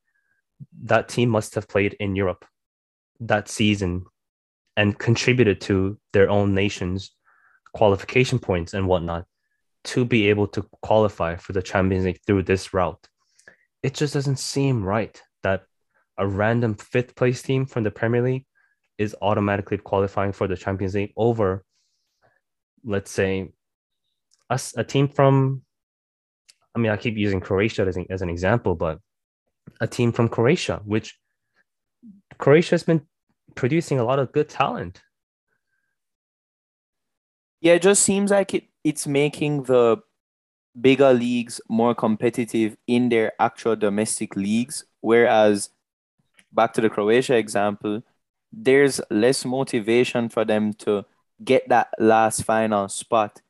that 0.83 1.09
team 1.09 1.29
must 1.29 1.55
have 1.55 1.67
played 1.67 1.95
in 1.99 2.15
Europe 2.15 2.45
that 3.19 3.47
season 3.47 4.05
and 4.77 4.97
contributed 4.97 5.61
to 5.61 5.97
their 6.13 6.29
own 6.29 6.53
nation's 6.53 7.11
qualification 7.73 8.39
points 8.39 8.73
and 8.73 8.87
whatnot 8.87 9.25
to 9.83 10.05
be 10.05 10.29
able 10.29 10.47
to 10.47 10.65
qualify 10.81 11.35
for 11.35 11.53
the 11.53 11.61
Champions 11.61 12.05
League 12.05 12.19
through 12.25 12.43
this 12.43 12.73
route. 12.73 13.07
It 13.83 13.93
just 13.93 14.13
doesn't 14.13 14.39
seem 14.39 14.83
right 14.83 15.21
that 15.43 15.63
a 16.17 16.27
random 16.27 16.75
fifth 16.75 17.15
place 17.15 17.41
team 17.41 17.65
from 17.65 17.83
the 17.83 17.91
Premier 17.91 18.21
League 18.21 18.45
is 18.97 19.15
automatically 19.21 19.77
qualifying 19.77 20.31
for 20.31 20.47
the 20.47 20.55
Champions 20.55 20.93
League 20.93 21.13
over, 21.17 21.63
let's 22.83 23.09
say, 23.09 23.51
a, 24.49 24.59
a 24.77 24.83
team 24.83 25.07
from, 25.07 25.63
I 26.75 26.79
mean, 26.79 26.91
I 26.91 26.97
keep 26.97 27.17
using 27.17 27.39
Croatia 27.39 27.83
as 27.87 27.97
as 28.09 28.21
an 28.21 28.29
example, 28.29 28.75
but 28.75 28.99
a 29.79 29.87
team 29.87 30.11
from 30.11 30.29
Croatia, 30.29 30.81
which 30.85 31.17
Croatia 32.37 32.71
has 32.71 32.83
been 32.83 33.01
producing 33.55 33.99
a 33.99 34.03
lot 34.03 34.19
of 34.19 34.31
good 34.31 34.49
talent. 34.49 35.01
Yeah, 37.61 37.73
it 37.73 37.81
just 37.81 38.03
seems 38.03 38.31
like 38.31 38.53
it 38.53 38.65
it's 38.83 39.05
making 39.05 39.63
the 39.63 40.01
bigger 40.79 41.13
leagues 41.13 41.61
more 41.69 41.93
competitive 41.93 42.77
in 42.87 43.09
their 43.09 43.33
actual 43.39 43.75
domestic 43.75 44.35
leagues. 44.35 44.85
Whereas, 45.01 45.69
back 46.51 46.73
to 46.73 46.81
the 46.81 46.89
Croatia 46.89 47.35
example, 47.35 48.01
there's 48.51 48.99
less 49.09 49.45
motivation 49.45 50.29
for 50.29 50.45
them 50.45 50.73
to 50.73 51.05
get 51.43 51.69
that 51.69 51.89
last 51.99 52.43
final 52.43 52.87
spot 52.89 53.41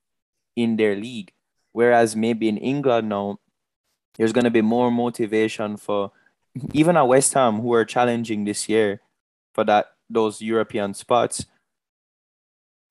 in 0.56 0.76
their 0.76 0.96
league. 0.96 1.32
Whereas 1.72 2.16
maybe 2.16 2.50
in 2.50 2.58
England 2.58 3.10
now, 3.10 3.40
there's 4.18 4.34
going 4.34 4.44
to 4.44 4.52
be 4.52 4.62
more 4.62 4.92
motivation 4.92 5.78
for 5.78 6.12
even 6.74 6.98
at 6.98 7.08
West 7.08 7.34
Ham, 7.34 7.62
who 7.62 7.74
are 7.74 7.86
challenging 7.86 8.44
this 8.44 8.68
year 8.68 9.00
for 9.54 9.64
that 9.66 9.88
those 10.10 10.42
European 10.42 10.94
spots. 10.94 11.46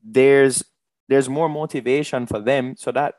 There's 0.02 0.64
there's 1.09 1.29
more 1.29 1.49
motivation 1.49 2.26
for 2.26 2.40
them. 2.40 2.76
So 2.76 2.93
that 2.93 3.17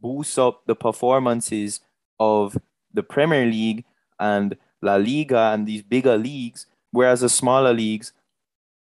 boosts 0.00 0.38
up 0.38 0.62
the 0.66 0.76
performances 0.76 1.80
of 2.20 2.56
the 2.92 3.02
Premier 3.02 3.44
League 3.44 3.84
and 4.18 4.56
La 4.80 4.96
Liga 4.96 5.50
and 5.52 5.66
these 5.66 5.82
bigger 5.82 6.16
leagues, 6.16 6.66
whereas 6.92 7.20
the 7.20 7.28
smaller 7.28 7.72
leagues 7.72 8.12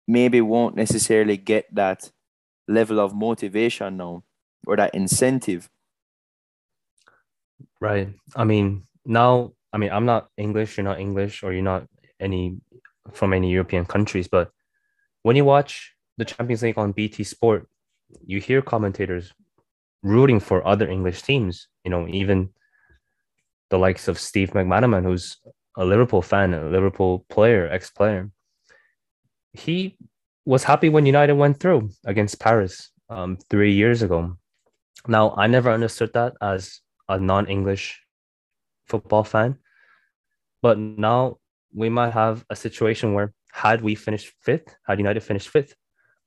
maybe 0.08 0.40
won't 0.40 0.76
necessarily 0.76 1.38
get 1.38 1.74
that 1.74 2.12
level 2.68 3.00
of 3.00 3.16
motivation 3.16 3.98
now 3.98 4.24
or 4.66 4.76
that 4.76 4.94
incentive. 4.94 5.70
Right. 7.80 8.10
I 8.36 8.44
mean, 8.44 8.84
now, 9.06 9.54
I 9.74 9.78
mean, 9.78 9.92
I'm 9.92 10.06
not 10.06 10.30
English, 10.38 10.78
you're 10.78 10.84
not 10.84 11.00
English, 11.00 11.44
or 11.44 11.54
you're 11.54 11.64
not 11.64 11.88
any 12.20 12.58
from 13.14 13.34
any 13.34 13.52
European 13.52 13.86
countries, 13.86 14.28
but 14.28 14.52
when 15.24 15.36
you 15.36 15.46
watch 15.46 15.94
the 16.18 16.26
Champions 16.26 16.64
League 16.64 16.78
on 16.78 16.92
BT 16.92 17.24
Sport, 17.24 17.68
you 18.26 18.40
hear 18.40 18.62
commentators 18.62 19.34
rooting 20.04 20.40
for 20.40 20.66
other 20.66 20.88
English 20.88 21.22
teams. 21.22 21.68
You 21.84 21.92
know, 21.92 22.08
even 22.08 22.50
the 23.70 23.78
likes 23.78 24.08
of 24.08 24.20
Steve 24.20 24.52
McManaman, 24.52 25.04
who's 25.04 25.38
a 25.78 25.86
Liverpool 25.86 26.22
fan, 26.22 26.54
a 26.54 26.70
Liverpool 26.70 27.26
player, 27.30 27.68
ex-player. 27.70 28.32
He 29.54 29.98
was 30.46 30.64
happy 30.64 30.90
when 30.90 31.06
United 31.06 31.34
went 31.34 31.60
through 31.60 31.90
against 32.06 32.40
Paris 32.40 32.92
um, 33.10 33.38
three 33.50 33.74
years 33.74 34.02
ago. 34.02 34.38
Now, 35.08 35.34
I 35.38 35.48
never 35.48 35.72
understood 35.72 36.14
that 36.14 36.34
as 36.42 36.82
a 37.10 37.20
non-English 37.20 38.02
football 38.88 39.24
fan, 39.24 39.58
but 40.62 40.78
now 40.78 41.38
we 41.74 41.90
might 41.90 42.14
have 42.14 42.46
a 42.50 42.56
situation 42.56 43.14
where 43.14 43.34
had 43.52 43.82
we 43.82 43.96
finished 43.96 44.34
fifth, 44.42 44.76
had 44.86 45.00
United 45.00 45.22
finished 45.22 45.50
fifth, 45.50 45.76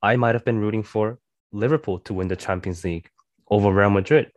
I 0.01 0.15
might 0.15 0.35
have 0.35 0.45
been 0.45 0.59
rooting 0.59 0.83
for 0.83 1.19
Liverpool 1.51 1.99
to 1.99 2.13
win 2.13 2.27
the 2.27 2.35
Champions 2.35 2.83
League 2.83 3.09
over 3.49 3.71
Real 3.71 3.89
Madrid 3.89 4.31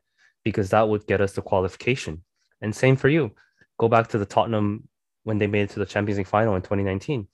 because 0.44 0.70
that 0.70 0.88
would 0.88 1.06
get 1.06 1.20
us 1.20 1.32
the 1.32 1.42
qualification. 1.42 2.22
And 2.60 2.74
same 2.74 2.96
for 2.96 3.08
you. 3.08 3.32
Go 3.78 3.88
back 3.88 4.08
to 4.08 4.18
the 4.18 4.26
Tottenham 4.26 4.88
when 5.22 5.38
they 5.38 5.46
made 5.46 5.62
it 5.62 5.70
to 5.70 5.78
the 5.78 5.86
Champions 5.86 6.18
League 6.18 6.26
final 6.26 6.54
in 6.54 6.62
2019. 6.62 7.28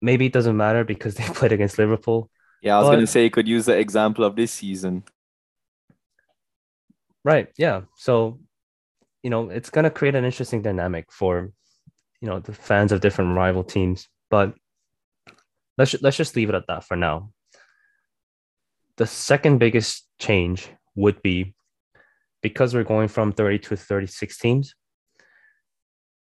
Maybe 0.00 0.26
it 0.26 0.32
doesn't 0.32 0.56
matter 0.56 0.84
because 0.84 1.14
they 1.16 1.24
played 1.24 1.52
against 1.52 1.78
Liverpool. 1.78 2.30
Yeah, 2.62 2.76
I 2.76 2.78
was 2.80 2.88
But- 2.88 2.94
gonna 2.96 3.06
say 3.06 3.24
you 3.24 3.30
could 3.30 3.48
use 3.48 3.66
the 3.66 3.76
example 3.78 4.24
of 4.24 4.36
this 4.36 4.52
season. 4.52 5.04
Right. 7.24 7.48
Yeah. 7.58 7.82
So, 7.96 8.40
you 9.22 9.30
know, 9.30 9.50
it's 9.50 9.70
going 9.70 9.84
to 9.84 9.90
create 9.90 10.14
an 10.14 10.24
interesting 10.24 10.62
dynamic 10.62 11.12
for, 11.12 11.52
you 12.20 12.28
know, 12.28 12.40
the 12.40 12.52
fans 12.52 12.92
of 12.92 13.00
different 13.00 13.36
rival 13.36 13.64
teams. 13.64 14.08
But 14.30 14.54
let's 15.76 15.94
let's 16.02 16.16
just 16.16 16.36
leave 16.36 16.48
it 16.48 16.54
at 16.54 16.66
that 16.68 16.84
for 16.84 16.96
now. 16.96 17.30
The 18.96 19.06
second 19.06 19.58
biggest 19.58 20.06
change 20.18 20.68
would 20.96 21.22
be 21.22 21.54
because 22.42 22.74
we're 22.74 22.84
going 22.84 23.08
from 23.08 23.32
30 23.32 23.58
to 23.60 23.76
36 23.76 24.38
teams, 24.38 24.74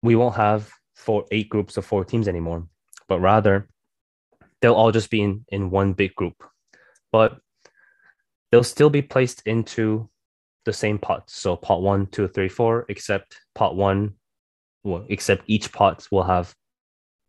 we 0.01 0.15
won't 0.15 0.35
have 0.35 0.69
four 0.95 1.25
eight 1.31 1.49
groups 1.49 1.77
of 1.77 1.85
four 1.85 2.05
teams 2.05 2.27
anymore, 2.27 2.67
but 3.07 3.19
rather 3.19 3.69
they'll 4.61 4.73
all 4.73 4.91
just 4.91 5.09
be 5.09 5.21
in, 5.21 5.45
in 5.49 5.69
one 5.69 5.93
big 5.93 6.13
group. 6.15 6.43
But 7.11 7.37
they'll 8.51 8.63
still 8.63 8.89
be 8.89 9.01
placed 9.01 9.41
into 9.45 10.09
the 10.65 10.73
same 10.73 10.97
pots. 10.97 11.35
So 11.35 11.55
pot 11.55 11.81
one, 11.81 12.07
two, 12.07 12.27
three, 12.27 12.49
four, 12.49 12.85
except 12.89 13.37
pot 13.53 13.75
one, 13.75 14.15
well, 14.85 15.05
except 15.09 15.43
each 15.47 15.73
pot 15.73 16.07
will 16.11 16.23
have 16.23 16.55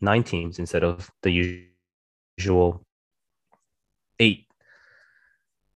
nine 0.00 0.22
teams 0.22 0.58
instead 0.58 0.84
of 0.84 1.10
the 1.22 1.66
usual 2.38 2.84
eight. 4.20 4.46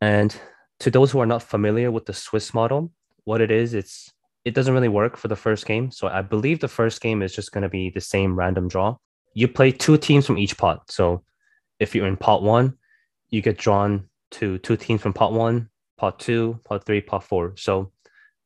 And 0.00 0.38
to 0.80 0.90
those 0.90 1.10
who 1.10 1.20
are 1.20 1.26
not 1.26 1.42
familiar 1.42 1.90
with 1.90 2.06
the 2.06 2.12
Swiss 2.12 2.52
model, 2.54 2.92
what 3.25 3.40
it 3.40 3.50
is, 3.50 3.75
it's 3.75 4.12
it 4.44 4.54
doesn't 4.54 4.72
really 4.72 4.88
work 4.88 5.16
for 5.16 5.28
the 5.28 5.37
first 5.37 5.66
game. 5.66 5.90
So 5.90 6.08
I 6.08 6.22
believe 6.22 6.60
the 6.60 6.68
first 6.68 7.00
game 7.00 7.22
is 7.22 7.34
just 7.34 7.52
going 7.52 7.62
to 7.62 7.68
be 7.68 7.90
the 7.90 8.00
same 8.00 8.34
random 8.34 8.68
draw. 8.68 8.96
You 9.34 9.49
play 9.49 9.70
two 9.70 9.99
teams 9.99 10.26
from 10.26 10.38
each 10.38 10.56
pot. 10.56 10.90
So 10.90 11.25
if 11.78 11.94
you're 11.94 12.06
in 12.06 12.16
pot 12.16 12.42
one, 12.42 12.78
you 13.28 13.42
get 13.42 13.58
drawn 13.58 14.08
to 14.32 14.58
two 14.58 14.76
teams 14.76 15.02
from 15.02 15.12
pot 15.12 15.32
one, 15.32 15.68
pot 15.99 16.18
two, 16.18 16.58
pot 16.64 16.84
three, 16.84 17.00
pot 17.00 17.25
four. 17.25 17.54
So 17.56 17.92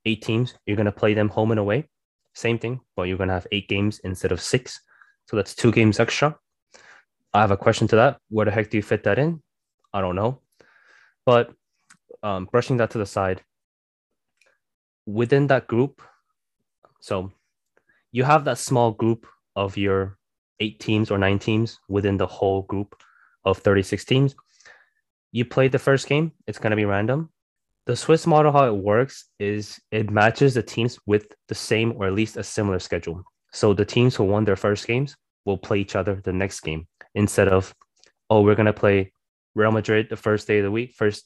eight 0.04 0.22
teams, 0.22 0.54
you're 0.66 0.76
going 0.76 0.86
to 0.86 0.92
play 0.92 1.14
them 1.14 1.28
home 1.28 1.52
and 1.52 1.60
away. 1.60 1.88
Same 2.34 2.58
thing, 2.58 2.80
but 2.96 3.04
you're 3.04 3.16
going 3.16 3.28
to 3.28 3.34
have 3.34 3.46
eight 3.52 3.68
games 3.68 4.00
instead 4.00 4.32
of 4.32 4.40
six. 4.40 4.80
So 5.26 5.36
that's 5.36 5.54
two 5.54 5.72
games 5.72 6.00
extra. 6.00 6.36
I 7.32 7.40
have 7.40 7.50
a 7.50 7.56
question 7.56 7.88
to 7.88 7.96
that. 7.96 8.18
Where 8.28 8.44
the 8.44 8.50
heck 8.52 8.70
do 8.70 8.76
you 8.76 8.82
fit 8.82 9.04
that 9.04 9.18
in? 9.18 9.42
I 9.92 10.00
don't 10.00 10.16
know. 10.16 10.40
But 11.24 11.52
um, 12.22 12.48
brushing 12.50 12.76
that 12.78 12.90
to 12.90 12.98
the 12.98 13.06
side, 13.06 13.42
within 15.06 15.46
that 15.48 15.66
group, 15.66 16.02
so 17.00 17.32
you 18.12 18.24
have 18.24 18.44
that 18.44 18.58
small 18.58 18.92
group 18.92 19.26
of 19.56 19.76
your 19.76 20.18
eight 20.60 20.80
teams 20.80 21.10
or 21.10 21.18
nine 21.18 21.38
teams 21.38 21.78
within 21.88 22.16
the 22.16 22.26
whole 22.26 22.62
group 22.62 22.96
of 23.44 23.58
36 23.58 24.04
teams. 24.04 24.34
You 25.32 25.44
play 25.44 25.68
the 25.68 25.78
first 25.78 26.08
game, 26.08 26.32
it's 26.46 26.58
going 26.58 26.70
to 26.70 26.76
be 26.76 26.84
random. 26.84 27.30
The 27.86 27.96
Swiss 27.96 28.26
model, 28.26 28.52
how 28.52 28.66
it 28.66 28.76
works 28.76 29.26
is 29.38 29.78
it 29.90 30.10
matches 30.10 30.54
the 30.54 30.62
teams 30.62 30.98
with 31.06 31.26
the 31.48 31.54
same 31.54 31.92
or 31.96 32.06
at 32.06 32.14
least 32.14 32.36
a 32.36 32.42
similar 32.42 32.78
schedule. 32.78 33.22
So 33.52 33.74
the 33.74 33.84
teams 33.84 34.16
who 34.16 34.24
won 34.24 34.44
their 34.44 34.56
first 34.56 34.86
games 34.86 35.16
will 35.44 35.58
play 35.58 35.78
each 35.78 35.94
other 35.94 36.20
the 36.24 36.32
next 36.32 36.60
game 36.60 36.86
instead 37.14 37.48
of, 37.48 37.74
oh, 38.30 38.40
we're 38.40 38.54
going 38.54 38.66
to 38.66 38.72
play 38.72 39.12
Real 39.54 39.70
Madrid 39.70 40.08
the 40.08 40.16
first 40.16 40.46
day 40.46 40.58
of 40.58 40.64
the 40.64 40.70
week, 40.70 40.94
first 40.94 41.24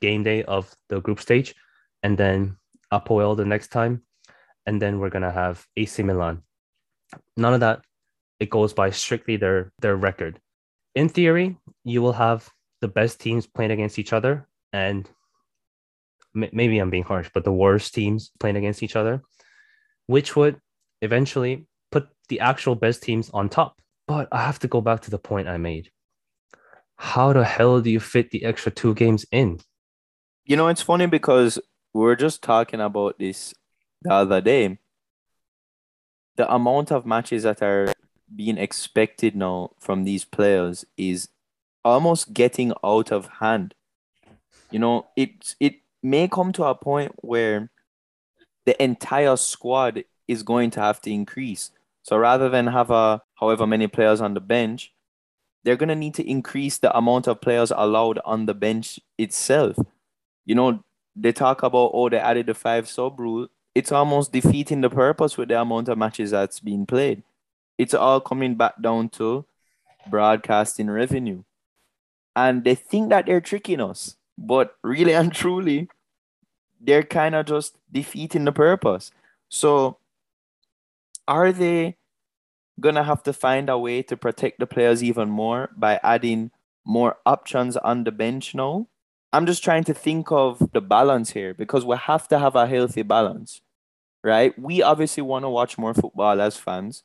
game 0.00 0.22
day 0.22 0.42
of 0.44 0.72
the 0.88 1.00
group 1.00 1.20
stage, 1.20 1.54
and 2.02 2.16
then 2.16 2.56
Apoel 2.92 3.36
the 3.36 3.44
next 3.44 3.68
time, 3.68 4.02
and 4.66 4.80
then 4.80 4.98
we're 4.98 5.10
gonna 5.10 5.30
have 5.30 5.64
AC 5.76 6.02
Milan. 6.02 6.42
None 7.36 7.54
of 7.54 7.60
that. 7.60 7.82
It 8.40 8.50
goes 8.50 8.72
by 8.72 8.90
strictly 8.90 9.36
their 9.36 9.72
their 9.80 9.96
record. 9.96 10.40
In 10.94 11.08
theory, 11.08 11.56
you 11.84 12.02
will 12.02 12.12
have 12.12 12.48
the 12.80 12.88
best 12.88 13.20
teams 13.20 13.46
playing 13.46 13.70
against 13.70 13.98
each 13.98 14.12
other, 14.12 14.46
and 14.72 15.08
maybe 16.36 16.78
I'm 16.78 16.90
being 16.90 17.02
harsh, 17.02 17.30
but 17.32 17.44
the 17.44 17.52
worst 17.52 17.94
teams 17.94 18.30
playing 18.38 18.56
against 18.56 18.82
each 18.82 18.96
other, 18.96 19.22
which 20.06 20.36
would 20.36 20.60
eventually 21.02 21.66
put 21.90 22.08
the 22.28 22.40
actual 22.40 22.74
best 22.74 23.02
teams 23.02 23.30
on 23.30 23.48
top. 23.48 23.80
But 24.06 24.28
I 24.30 24.42
have 24.42 24.58
to 24.60 24.68
go 24.68 24.80
back 24.80 25.00
to 25.02 25.10
the 25.10 25.18
point 25.18 25.48
I 25.48 25.56
made. 25.56 25.90
How 26.96 27.32
the 27.32 27.44
hell 27.44 27.80
do 27.80 27.90
you 27.90 28.00
fit 28.00 28.30
the 28.30 28.44
extra 28.44 28.70
two 28.70 28.94
games 28.94 29.26
in? 29.32 29.60
You 30.44 30.56
know, 30.56 30.68
it's 30.68 30.82
funny 30.82 31.06
because 31.06 31.58
we 31.92 32.02
were 32.02 32.16
just 32.16 32.42
talking 32.42 32.80
about 32.80 33.18
this 33.18 33.52
the 34.02 34.12
other 34.12 34.40
day. 34.40 34.78
The 36.36 36.52
amount 36.52 36.92
of 36.92 37.06
matches 37.06 37.42
that 37.42 37.62
are 37.62 37.92
being 38.34 38.58
expected 38.58 39.34
now 39.34 39.70
from 39.80 40.04
these 40.04 40.24
players 40.24 40.84
is 40.96 41.28
almost 41.84 42.32
getting 42.32 42.72
out 42.84 43.10
of 43.10 43.26
hand. 43.40 43.74
You 44.70 44.78
know, 44.78 45.06
it 45.16 45.54
it 45.60 45.76
may 46.06 46.28
come 46.28 46.52
to 46.52 46.64
a 46.64 46.74
point 46.74 47.12
where 47.16 47.70
the 48.64 48.80
entire 48.82 49.36
squad 49.36 50.04
is 50.28 50.42
going 50.42 50.70
to 50.70 50.80
have 50.80 51.00
to 51.02 51.10
increase. 51.10 51.70
So 52.02 52.16
rather 52.16 52.48
than 52.48 52.66
have 52.68 52.90
a 52.90 53.22
however 53.34 53.66
many 53.66 53.86
players 53.86 54.20
on 54.20 54.34
the 54.34 54.40
bench, 54.40 54.92
they're 55.64 55.76
gonna 55.76 55.96
need 55.96 56.14
to 56.14 56.28
increase 56.28 56.78
the 56.78 56.96
amount 56.96 57.26
of 57.26 57.40
players 57.40 57.72
allowed 57.74 58.20
on 58.24 58.46
the 58.46 58.54
bench 58.54 59.00
itself. 59.18 59.76
You 60.44 60.54
know, 60.54 60.84
they 61.16 61.32
talk 61.32 61.62
about 61.62 61.90
oh 61.94 62.08
they 62.08 62.18
added 62.18 62.46
the 62.46 62.54
five 62.54 62.88
sub 62.88 63.18
rule. 63.18 63.48
It's 63.74 63.92
almost 63.92 64.32
defeating 64.32 64.80
the 64.80 64.90
purpose 64.90 65.36
with 65.36 65.48
the 65.48 65.60
amount 65.60 65.88
of 65.88 65.98
matches 65.98 66.30
that's 66.30 66.60
being 66.60 66.86
played. 66.86 67.22
It's 67.78 67.94
all 67.94 68.20
coming 68.20 68.54
back 68.54 68.80
down 68.80 69.10
to 69.10 69.44
broadcasting 70.08 70.88
revenue. 70.88 71.42
And 72.34 72.64
they 72.64 72.74
think 72.74 73.10
that 73.10 73.26
they're 73.26 73.40
tricking 73.40 73.80
us, 73.80 74.16
but 74.38 74.76
really 74.82 75.14
and 75.14 75.32
truly, 75.32 75.88
they're 76.80 77.02
kind 77.02 77.34
of 77.34 77.46
just 77.46 77.76
defeating 77.92 78.44
the 78.44 78.52
purpose. 78.52 79.10
So, 79.48 79.98
are 81.28 81.52
they 81.52 81.96
gonna 82.80 83.04
have 83.04 83.22
to 83.24 83.32
find 83.32 83.68
a 83.68 83.78
way 83.78 84.02
to 84.02 84.16
protect 84.16 84.58
the 84.58 84.66
players 84.66 85.02
even 85.02 85.30
more 85.30 85.70
by 85.76 85.98
adding 86.02 86.50
more 86.84 87.16
options 87.24 87.76
on 87.76 88.04
the 88.04 88.12
bench 88.12 88.54
now? 88.54 88.86
I'm 89.32 89.46
just 89.46 89.64
trying 89.64 89.84
to 89.84 89.94
think 89.94 90.30
of 90.30 90.70
the 90.72 90.80
balance 90.80 91.30
here 91.30 91.52
because 91.52 91.84
we 91.84 91.96
have 91.96 92.28
to 92.28 92.38
have 92.38 92.54
a 92.54 92.66
healthy 92.66 93.02
balance, 93.02 93.60
right? 94.22 94.58
We 94.58 94.82
obviously 94.82 95.22
want 95.22 95.44
to 95.44 95.50
watch 95.50 95.76
more 95.76 95.94
football 95.94 96.40
as 96.40 96.56
fans, 96.56 97.02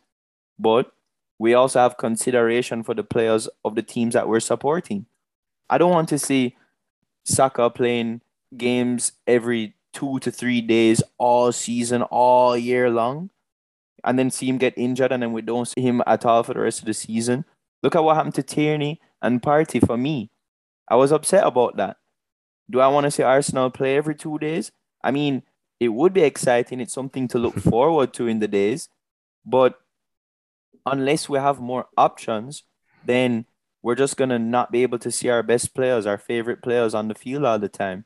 but 0.59 0.91
we 1.39 1.53
also 1.55 1.79
have 1.79 1.97
consideration 1.97 2.83
for 2.83 2.93
the 2.93 3.03
players 3.03 3.49
of 3.65 3.75
the 3.75 3.81
teams 3.81 4.13
that 4.13 4.29
we're 4.29 4.39
supporting. 4.39 5.07
I 5.69 5.77
don't 5.77 5.91
want 5.91 6.09
to 6.09 6.19
see 6.19 6.55
Saka 7.23 7.69
playing 7.69 8.21
games 8.55 9.13
every 9.27 9.75
two 9.93 10.19
to 10.19 10.31
three 10.31 10.61
days 10.61 11.03
all 11.17 11.51
season, 11.51 12.01
all 12.03 12.57
year 12.57 12.89
long, 12.89 13.29
and 14.03 14.17
then 14.17 14.31
see 14.31 14.47
him 14.47 14.57
get 14.57 14.77
injured 14.77 15.11
and 15.11 15.23
then 15.23 15.33
we 15.33 15.41
don't 15.41 15.67
see 15.67 15.81
him 15.81 16.01
at 16.07 16.25
all 16.25 16.43
for 16.43 16.53
the 16.53 16.59
rest 16.59 16.79
of 16.79 16.85
the 16.85 16.93
season. 16.93 17.45
Look 17.83 17.95
at 17.95 18.03
what 18.03 18.15
happened 18.15 18.35
to 18.35 18.43
Tierney 18.43 18.99
and 19.21 19.41
Partey 19.41 19.85
for 19.85 19.97
me. 19.97 20.31
I 20.87 20.95
was 20.95 21.11
upset 21.11 21.45
about 21.45 21.77
that. 21.77 21.97
Do 22.69 22.79
I 22.79 22.87
want 22.87 23.05
to 23.05 23.11
see 23.11 23.23
Arsenal 23.23 23.69
play 23.69 23.97
every 23.97 24.15
two 24.15 24.37
days? 24.39 24.71
I 25.03 25.11
mean, 25.11 25.43
it 25.79 25.89
would 25.89 26.13
be 26.13 26.23
exciting. 26.23 26.79
It's 26.79 26.93
something 26.93 27.27
to 27.29 27.39
look 27.39 27.55
forward 27.59 28.13
to 28.13 28.27
in 28.27 28.39
the 28.39 28.47
days. 28.47 28.89
But 29.45 29.79
unless 30.85 31.27
we 31.27 31.39
have 31.39 31.59
more 31.59 31.87
options, 31.97 32.63
then 33.03 33.45
we're 33.81 33.95
just 33.95 34.15
going 34.15 34.29
to 34.29 34.39
not 34.39 34.71
be 34.71 34.83
able 34.83 34.99
to 34.99 35.11
see 35.11 35.29
our 35.29 35.43
best 35.43 35.73
players, 35.73 36.05
our 36.05 36.17
favorite 36.17 36.61
players 36.61 36.93
on 36.93 37.07
the 37.07 37.15
field 37.15 37.45
all 37.45 37.57
the 37.57 37.69
time. 37.69 38.05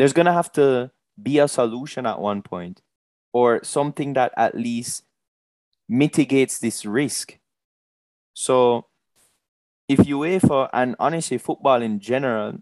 There's 0.00 0.14
going 0.14 0.24
to 0.24 0.32
have 0.32 0.50
to 0.52 0.90
be 1.22 1.40
a 1.40 1.46
solution 1.46 2.06
at 2.06 2.18
one 2.18 2.40
point 2.40 2.80
or 3.34 3.62
something 3.62 4.14
that 4.14 4.32
at 4.34 4.54
least 4.54 5.04
mitigates 5.90 6.58
this 6.58 6.86
risk. 6.86 7.36
So 8.32 8.86
if 9.90 9.98
UEFA 9.98 10.70
and 10.72 10.96
honestly 10.98 11.36
football 11.36 11.82
in 11.82 12.00
general 12.00 12.54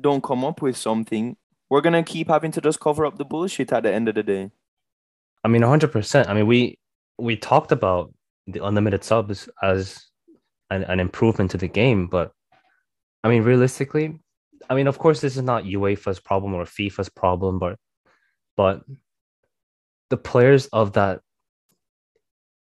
don't 0.00 0.24
come 0.24 0.44
up 0.44 0.60
with 0.60 0.76
something, 0.76 1.36
we're 1.70 1.82
gonna 1.82 2.02
keep 2.02 2.26
having 2.26 2.50
to 2.50 2.60
just 2.60 2.80
cover 2.80 3.06
up 3.06 3.16
the 3.16 3.24
bullshit 3.24 3.72
at 3.72 3.84
the 3.84 3.92
end 3.92 4.08
of 4.08 4.16
the 4.16 4.24
day. 4.24 4.50
I 5.44 5.48
mean, 5.48 5.62
100%. 5.62 6.28
I 6.28 6.34
mean, 6.34 6.48
we 6.48 6.80
we 7.16 7.36
talked 7.36 7.70
about 7.70 8.12
the 8.48 8.64
unlimited 8.64 9.04
subs 9.04 9.48
as 9.62 10.04
an, 10.70 10.82
an 10.82 10.98
improvement 10.98 11.52
to 11.52 11.58
the 11.58 11.68
game, 11.68 12.08
but 12.08 12.32
I 13.22 13.28
mean, 13.28 13.42
realistically, 13.44 14.18
I 14.68 14.74
mean, 14.74 14.86
of 14.86 14.98
course, 14.98 15.20
this 15.20 15.36
is 15.36 15.42
not 15.42 15.64
UEFA's 15.64 16.20
problem 16.20 16.54
or 16.54 16.64
FIFA's 16.64 17.08
problem, 17.08 17.58
but 17.58 17.76
but 18.56 18.82
the 20.10 20.16
players 20.16 20.66
of 20.66 20.92
that 20.92 21.20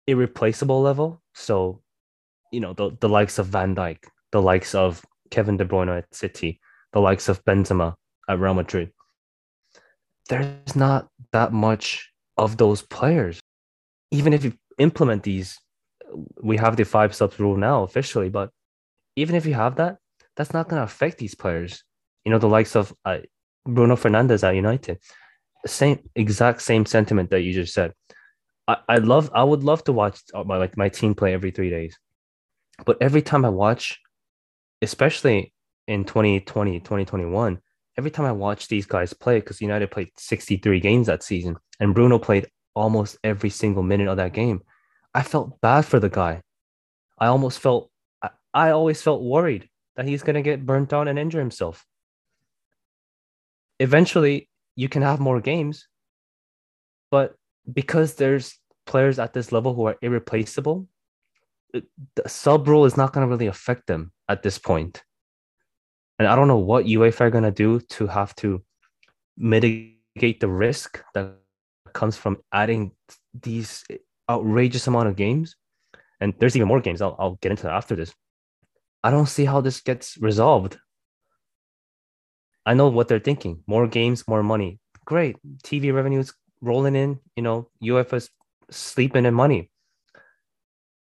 irreplaceable 0.07 0.81
level, 0.81 1.21
so 1.33 1.81
you 2.51 2.59
know, 2.59 2.73
the, 2.73 2.91
the 2.99 3.09
likes 3.09 3.39
of 3.39 3.47
Van 3.47 3.75
Dijk, 3.75 3.97
the 4.31 4.41
likes 4.41 4.75
of 4.75 5.03
Kevin 5.29 5.57
De 5.57 5.65
Bruyne 5.65 5.97
at 5.97 6.13
City, 6.13 6.59
the 6.91 6.99
likes 6.99 7.29
of 7.29 7.43
Benzema 7.45 7.95
at 8.27 8.39
Real 8.39 8.53
Madrid, 8.53 8.91
there's 10.29 10.75
not 10.75 11.07
that 11.31 11.53
much 11.53 12.11
of 12.37 12.57
those 12.57 12.81
players. 12.81 13.39
Even 14.11 14.33
if 14.33 14.43
you 14.43 14.53
implement 14.77 15.23
these, 15.23 15.57
we 16.41 16.57
have 16.57 16.75
the 16.75 16.83
five 16.83 17.15
subs 17.15 17.39
rule 17.39 17.57
now 17.57 17.83
officially, 17.83 18.29
but 18.29 18.49
even 19.15 19.35
if 19.35 19.45
you 19.45 19.53
have 19.53 19.75
that, 19.75 19.97
that's 20.35 20.53
not 20.53 20.67
going 20.67 20.79
to 20.79 20.83
affect 20.83 21.17
these 21.17 21.35
players. 21.35 21.83
You 22.25 22.31
know, 22.31 22.39
the 22.39 22.47
likes 22.47 22.75
of 22.75 22.93
uh, 23.05 23.19
Bruno 23.65 23.95
Fernandes 23.95 24.47
at 24.47 24.55
United, 24.55 24.99
same 25.65 25.99
exact 26.15 26.62
same 26.62 26.86
sentiment 26.86 27.29
that 27.31 27.41
you 27.41 27.53
just 27.53 27.73
said. 27.73 27.93
I, 28.67 28.77
I 28.88 28.97
love, 28.97 29.31
I 29.34 29.43
would 29.43 29.63
love 29.63 29.84
to 29.86 29.93
watch 29.93 30.21
uh, 30.34 30.43
my 30.43 30.57
like 30.57 30.77
my 30.77 30.89
team 30.89 31.15
play 31.15 31.34
every 31.34 31.51
three 31.51 31.69
days, 31.69 31.97
but 32.86 32.97
every 33.01 33.21
time 33.21 33.45
I 33.45 33.49
watch, 33.49 33.99
especially 34.81 35.53
in 35.88 36.05
2020, 36.05 36.79
2021, 36.79 37.60
every 37.97 38.12
time 38.12 38.25
I 38.25 38.31
watch 38.31 38.67
these 38.67 38.86
guys 38.86 39.13
play, 39.13 39.39
because 39.39 39.62
United 39.62 39.91
played 39.91 40.12
63 40.17 40.79
games 40.79 41.07
that 41.07 41.23
season 41.23 41.55
and 41.79 41.93
Bruno 41.93 42.19
played 42.19 42.47
almost 42.73 43.17
every 43.23 43.49
single 43.49 43.84
minute 43.84 44.07
of 44.07 44.17
that 44.17 44.34
game, 44.34 44.62
I 45.13 45.23
felt 45.23 45.60
bad 45.62 45.86
for 45.86 45.99
the 45.99 46.10
guy. 46.10 46.41
I 47.19 47.27
almost 47.27 47.60
felt, 47.60 47.91
I, 48.21 48.29
I 48.53 48.71
always 48.71 49.01
felt 49.01 49.21
worried 49.21 49.69
that 49.95 50.07
he's 50.07 50.23
going 50.23 50.36
to 50.36 50.41
get 50.41 50.65
burnt 50.65 50.93
out 50.93 51.07
and 51.07 51.19
injure 51.19 51.39
himself. 51.39 51.86
Eventually, 53.82 54.48
you 54.76 54.88
can 54.88 55.02
have 55.02 55.20
more 55.20 55.41
games, 55.41 55.88
but 57.10 57.36
because 57.74 58.13
there's 58.13 58.60
players 58.86 59.17
at 59.17 59.34
this 59.34 59.52
level 59.52 59.74
who 59.74 59.86
are 59.88 59.98
irreplaceable, 60.04 60.88
the 61.74 62.28
sub 62.28 62.67
rule 62.67 62.86
is 62.86 62.96
not 62.96 63.12
going 63.12 63.26
to 63.26 63.32
really 63.32 63.48
affect 63.48 63.88
them 63.88 64.12
at 64.30 64.44
this 64.44 64.60
point. 64.60 65.04
And 66.20 66.28
I 66.28 66.36
don't 66.36 66.48
know 66.48 66.58
what 66.58 66.86
UEFA 66.86 67.22
are 67.22 67.30
going 67.32 67.44
to 67.44 67.52
do 67.52 67.80
to 67.98 68.06
have 68.06 68.36
to 68.36 68.62
mitigate 69.36 70.39
the 70.39 70.48
risk 70.48 71.04
that 71.15 71.38
comes 71.94 72.15
from 72.17 72.38
adding 72.54 72.91
these 73.34 73.84
outrageous 74.30 74.86
amount 74.86 75.08
of 75.08 75.15
games. 75.15 75.56
And 76.20 76.36
there's 76.38 76.56
even 76.56 76.67
more 76.67 76.82
games. 76.82 77.02
I'll, 77.02 77.15
I'll 77.17 77.39
get 77.41 77.50
into 77.50 77.63
that 77.63 77.74
after 77.74 77.96
this. 77.96 78.13
I 79.04 79.10
don't 79.10 79.26
see 79.26 79.46
how 79.46 79.62
this 79.62 79.82
gets 79.82 80.20
resolved. 80.20 80.78
I 82.65 82.74
know 82.74 82.89
what 82.89 83.08
they're 83.08 83.19
thinking. 83.19 83.63
More 83.67 83.88
games, 83.88 84.28
more 84.28 84.43
money. 84.43 84.80
Great. 85.06 85.38
TV 85.63 85.93
revenues 85.93 86.34
rolling 86.62 86.95
in, 86.95 87.19
you 87.36 87.43
know, 87.43 87.69
UFS 87.84 88.30
sleeping 88.69 89.26
in 89.26 89.34
money. 89.34 89.71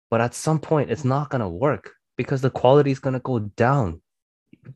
But 0.09 0.21
at 0.21 0.33
some 0.33 0.59
point, 0.59 0.91
it's 0.91 1.05
not 1.05 1.29
going 1.29 1.41
to 1.41 1.49
work 1.49 1.93
because 2.17 2.41
the 2.41 2.49
quality 2.49 2.91
is 2.91 2.99
going 2.99 3.13
to 3.13 3.19
go 3.19 3.39
down. 3.39 4.01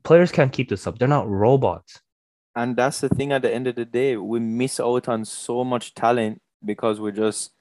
Players 0.03 0.31
can't 0.31 0.53
keep 0.53 0.69
this 0.69 0.87
up. 0.87 0.97
They're 0.97 1.07
not 1.07 1.29
robots. 1.29 1.99
And 2.55 2.75
that's 2.75 3.01
the 3.01 3.09
thing 3.09 3.31
at 3.31 3.41
the 3.41 3.53
end 3.53 3.67
of 3.67 3.75
the 3.75 3.85
day. 3.85 4.15
We 4.15 4.39
miss 4.39 4.79
out 4.79 5.07
on 5.07 5.25
so 5.25 5.63
much 5.63 5.95
talent 5.95 6.41
because 6.63 6.99
we 6.99 7.11
just 7.11 7.51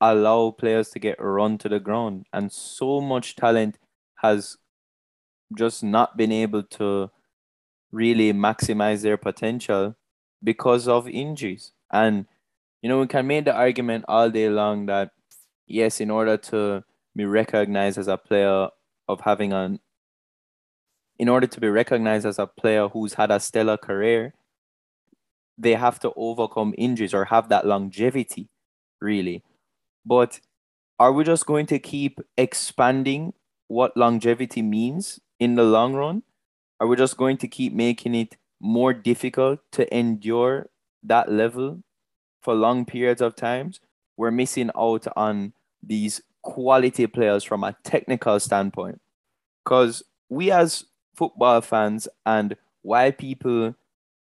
allow 0.00 0.50
players 0.50 0.90
to 0.90 0.98
get 0.98 1.20
run 1.20 1.58
to 1.58 1.68
the 1.68 1.78
ground. 1.78 2.26
And 2.32 2.50
so 2.50 3.00
much 3.00 3.36
talent 3.36 3.78
has 4.16 4.56
just 5.56 5.84
not 5.84 6.16
been 6.16 6.32
able 6.32 6.64
to 6.64 7.10
really 7.92 8.32
maximize 8.32 9.02
their 9.02 9.16
potential 9.16 9.94
because 10.42 10.88
of 10.88 11.08
injuries. 11.08 11.72
And, 11.92 12.26
you 12.82 12.88
know, 12.88 13.00
we 13.00 13.06
can 13.06 13.26
make 13.26 13.44
the 13.44 13.54
argument 13.54 14.06
all 14.08 14.30
day 14.30 14.48
long 14.48 14.86
that, 14.86 15.10
yes, 15.66 16.00
in 16.00 16.10
order 16.10 16.36
to 16.36 16.84
be 17.14 17.24
recognized 17.24 17.98
as 17.98 18.08
a 18.08 18.16
player 18.16 18.68
of 19.08 19.20
having 19.20 19.52
an 19.52 19.78
in 21.18 21.28
order 21.28 21.46
to 21.46 21.60
be 21.60 21.68
recognized 21.68 22.26
as 22.26 22.38
a 22.38 22.46
player 22.46 22.88
who's 22.88 23.14
had 23.14 23.30
a 23.30 23.38
stellar 23.38 23.76
career, 23.76 24.34
they 25.56 25.74
have 25.74 26.00
to 26.00 26.12
overcome 26.16 26.74
injuries 26.76 27.14
or 27.14 27.26
have 27.26 27.48
that 27.48 27.66
longevity, 27.66 28.48
really. 29.00 29.44
But 30.04 30.40
are 30.98 31.12
we 31.12 31.22
just 31.22 31.46
going 31.46 31.66
to 31.66 31.78
keep 31.78 32.18
expanding 32.36 33.34
what 33.68 33.96
longevity 33.96 34.62
means 34.62 35.20
in 35.38 35.54
the 35.54 35.62
long 35.62 35.94
run? 35.94 36.22
Are 36.82 36.88
we 36.88 36.96
just 36.96 37.16
going 37.16 37.36
to 37.36 37.46
keep 37.46 37.72
making 37.72 38.16
it 38.16 38.36
more 38.58 38.92
difficult 38.92 39.60
to 39.70 39.96
endure 39.96 40.68
that 41.04 41.30
level 41.30 41.84
for 42.40 42.54
long 42.54 42.84
periods 42.84 43.22
of 43.22 43.36
times? 43.36 43.78
We're 44.16 44.32
missing 44.32 44.68
out 44.76 45.06
on 45.14 45.52
these 45.80 46.22
quality 46.42 47.06
players 47.06 47.44
from 47.44 47.62
a 47.62 47.76
technical 47.84 48.40
standpoint. 48.40 49.00
Because 49.64 50.02
we 50.28 50.50
as 50.50 50.86
football 51.14 51.60
fans 51.60 52.08
and 52.26 52.56
why 52.82 53.12
people 53.12 53.76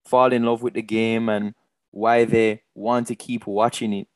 fall 0.04 0.32
in 0.32 0.42
love 0.42 0.60
with 0.60 0.74
the 0.74 0.82
game 0.82 1.28
and 1.28 1.54
why 1.92 2.24
they 2.24 2.62
want 2.74 3.06
to 3.06 3.14
keep 3.14 3.46
watching 3.46 3.92
it 3.92 4.08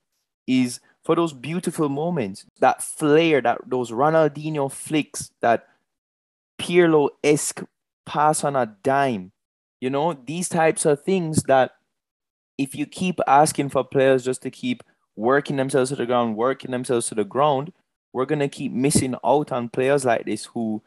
is 0.49 0.81
for 1.05 1.15
those 1.15 1.33
beautiful 1.33 1.89
moments, 1.89 2.45
that 2.59 2.83
flair, 2.83 3.41
that 3.41 3.61
those 3.69 3.93
Ronaldinho 3.93 4.73
flicks, 4.73 5.31
that 5.43 5.69
Pirlo 6.59 7.11
esque 7.23 7.63
pass 8.07 8.45
on 8.45 8.57
a 8.57 8.77
dime. 8.83 9.33
You 9.81 9.91
know, 9.91 10.13
these 10.13 10.49
types 10.49 10.85
of 10.87 11.03
things 11.03 11.43
that 11.45 11.73
if 12.59 12.75
you 12.75 12.87
keep 12.87 13.19
asking 13.27 13.71
for 13.71 13.85
players 13.85 14.25
just 14.25 14.43
to 14.43 14.51
keep 14.51 14.83
working 15.17 15.57
themselves 15.57 15.91
to 15.91 15.97
the 15.97 16.07
ground, 16.07 16.37
working 16.37 16.71
themselves 16.71 17.09
to 17.09 17.15
the 17.15 17.25
ground, 17.25 17.73
we're 18.13 18.27
gonna 18.27 18.49
keep 18.49 18.73
missing 18.73 19.15
out 19.25 19.53
on 19.53 19.69
players 19.69 20.05
like 20.05 20.27
this 20.27 20.47
who 20.47 20.83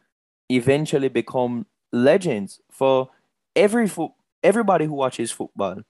eventually 0.48 1.08
become 1.08 1.66
legends 1.92 2.60
for 2.70 3.10
every 3.54 3.88
fo- 3.88 4.14
everybody 4.42 4.84
who 4.86 4.94
watches 4.94 5.32
football. 5.32 5.82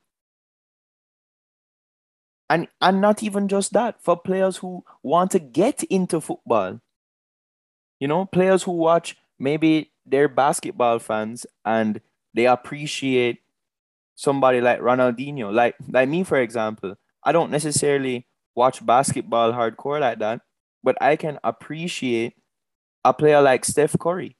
And 2.48 2.68
and 2.80 3.00
not 3.00 3.22
even 3.22 3.48
just 3.48 3.72
that, 3.72 4.00
for 4.02 4.16
players 4.16 4.58
who 4.58 4.84
want 5.02 5.32
to 5.32 5.38
get 5.40 5.82
into 5.84 6.20
football. 6.20 6.80
You 8.00 8.08
know, 8.08 8.26
players 8.26 8.62
who 8.62 8.72
watch 8.72 9.16
maybe 9.38 9.90
they're 10.06 10.28
basketball 10.28 10.98
fans 10.98 11.46
and 11.64 12.00
they 12.34 12.46
appreciate 12.46 13.40
somebody 14.14 14.60
like 14.60 14.80
Ronaldinho. 14.80 15.52
Like 15.52 15.76
like 15.88 16.08
me, 16.08 16.24
for 16.24 16.40
example. 16.40 16.96
I 17.22 17.32
don't 17.32 17.50
necessarily 17.50 18.26
watch 18.54 18.84
basketball 18.84 19.52
hardcore 19.52 20.00
like 20.00 20.18
that, 20.20 20.40
but 20.82 20.96
I 21.00 21.16
can 21.16 21.38
appreciate 21.42 22.34
a 23.04 23.12
player 23.12 23.40
like 23.40 23.64
Steph 23.64 23.98
Curry. 23.98 24.36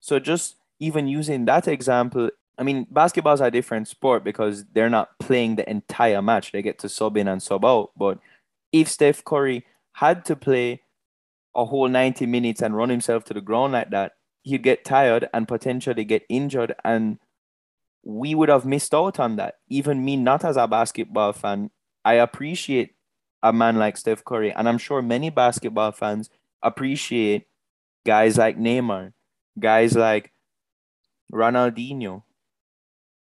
So 0.00 0.18
just 0.18 0.56
even 0.78 1.06
using 1.08 1.44
that 1.46 1.68
example, 1.68 2.30
I 2.58 2.64
mean, 2.64 2.86
basketball's 2.90 3.40
a 3.40 3.50
different 3.50 3.88
sport 3.88 4.24
because 4.24 4.64
they're 4.72 4.90
not 4.90 5.18
playing 5.18 5.56
the 5.56 5.68
entire 5.68 6.20
match. 6.20 6.52
They 6.52 6.62
get 6.62 6.78
to 6.80 6.88
sub 6.88 7.16
in 7.16 7.28
and 7.28 7.42
sub 7.42 7.64
out. 7.64 7.90
But 7.96 8.18
if 8.72 8.88
Steph 8.88 9.24
Curry 9.24 9.64
had 9.92 10.24
to 10.26 10.36
play 10.36 10.82
a 11.54 11.64
whole 11.64 11.88
90 11.88 12.26
minutes 12.26 12.62
and 12.62 12.76
run 12.76 12.88
himself 12.88 13.24
to 13.24 13.34
the 13.34 13.40
ground 13.40 13.72
like 13.72 13.90
that, 13.90 14.12
he'd 14.42 14.62
get 14.62 14.84
tired 14.84 15.28
and 15.32 15.48
potentially 15.48 16.04
get 16.04 16.24
injured. 16.28 16.74
And 16.84 17.18
we 18.02 18.34
would 18.34 18.48
have 18.48 18.64
missed 18.64 18.94
out 18.94 19.18
on 19.18 19.36
that. 19.36 19.56
Even 19.68 20.04
me, 20.04 20.16
not 20.16 20.44
as 20.44 20.56
a 20.56 20.66
basketball 20.66 21.32
fan, 21.32 21.70
I 22.04 22.14
appreciate 22.14 22.94
a 23.42 23.52
man 23.52 23.76
like 23.76 23.96
Steph 23.96 24.24
Curry. 24.24 24.52
And 24.52 24.68
I'm 24.68 24.78
sure 24.78 25.02
many 25.02 25.30
basketball 25.30 25.92
fans 25.92 26.30
appreciate 26.62 27.46
guys 28.04 28.36
like 28.36 28.58
Neymar, 28.58 29.12
guys 29.58 29.96
like 29.96 30.32
Ronaldinho, 31.32 32.24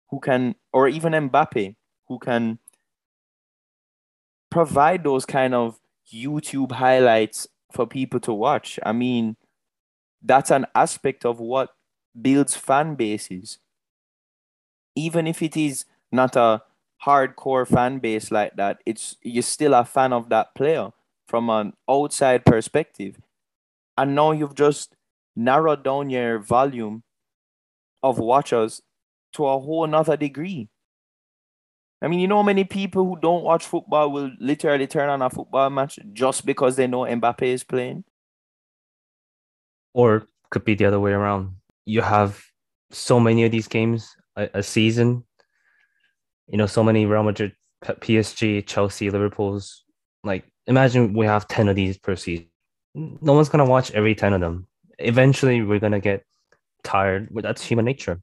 who 0.09 0.19
can, 0.19 0.55
or 0.73 0.87
even 0.87 1.13
Mbappe, 1.13 1.75
who 2.07 2.19
can 2.19 2.59
provide 4.49 5.03
those 5.03 5.25
kind 5.25 5.53
of 5.53 5.79
YouTube 6.11 6.71
highlights 6.71 7.47
for 7.71 7.85
people 7.85 8.19
to 8.21 8.33
watch. 8.33 8.79
I 8.83 8.91
mean, 8.91 9.35
that's 10.25 10.51
an 10.51 10.67
aspect 10.75 11.25
of 11.25 11.39
what 11.39 11.75
builds 12.21 12.55
fan 12.55 12.95
bases. 12.95 13.59
Even 14.95 15.27
if 15.27 15.41
it 15.41 15.57
is 15.57 15.85
not 16.11 16.35
a 16.35 16.61
hardcore 17.05 17.67
fan 17.67 17.99
base 17.99 18.31
like 18.31 18.55
that, 18.55 18.81
it's 18.85 19.17
you're 19.21 19.43
still 19.43 19.73
a 19.73 19.85
fan 19.85 20.13
of 20.13 20.29
that 20.29 20.55
player 20.55 20.91
from 21.27 21.49
an 21.49 21.73
outside 21.89 22.45
perspective. 22.45 23.17
And 23.97 24.15
now 24.15 24.31
you've 24.31 24.55
just 24.55 24.95
narrowed 25.35 25.83
down 25.83 26.09
your 26.09 26.39
volume 26.39 27.03
of 28.03 28.19
watchers 28.19 28.81
to 29.33 29.45
a 29.45 29.59
whole 29.59 29.87
nother 29.87 30.17
degree. 30.17 30.69
I 32.01 32.07
mean, 32.07 32.19
you 32.19 32.27
know, 32.27 32.43
many 32.43 32.63
people 32.63 33.05
who 33.05 33.17
don't 33.19 33.43
watch 33.43 33.65
football 33.65 34.11
will 34.11 34.31
literally 34.39 34.87
turn 34.87 35.09
on 35.09 35.21
a 35.21 35.29
football 35.29 35.69
match 35.69 35.97
just 36.13 36.45
because 36.45 36.75
they 36.75 36.87
know 36.87 37.01
Mbappe 37.01 37.41
is 37.41 37.63
playing. 37.63 38.03
Or 39.95 40.27
could 40.51 40.65
be 40.65 40.75
the 40.75 40.85
other 40.85 40.99
way 40.99 41.13
around. 41.13 41.55
You 41.85 42.01
have 42.01 42.43
so 42.91 43.19
many 43.19 43.45
of 43.45 43.51
these 43.51 43.67
games 43.67 44.13
a, 44.35 44.49
a 44.55 44.63
season. 44.63 45.23
You 46.47 46.57
know, 46.57 46.67
so 46.67 46.83
many 46.83 47.05
Real 47.05 47.23
Madrid, 47.23 47.53
PSG, 47.83 48.67
Chelsea, 48.67 49.09
Liverpool's. 49.09 49.85
Like, 50.23 50.43
imagine 50.67 51.13
we 51.13 51.25
have 51.25 51.47
10 51.47 51.69
of 51.69 51.75
these 51.75 51.97
per 51.97 52.15
season. 52.15 52.47
No 52.93 53.33
one's 53.33 53.49
to 53.63 53.71
watch 53.71 53.91
every 53.91 54.15
10 54.15 54.33
of 54.33 54.41
them. 54.41 54.67
Eventually, 54.99 55.61
we're 55.61 55.79
to 55.93 55.99
get 55.99 56.23
tired. 56.83 57.29
That's 57.31 57.63
human 57.63 57.85
nature, 57.85 58.21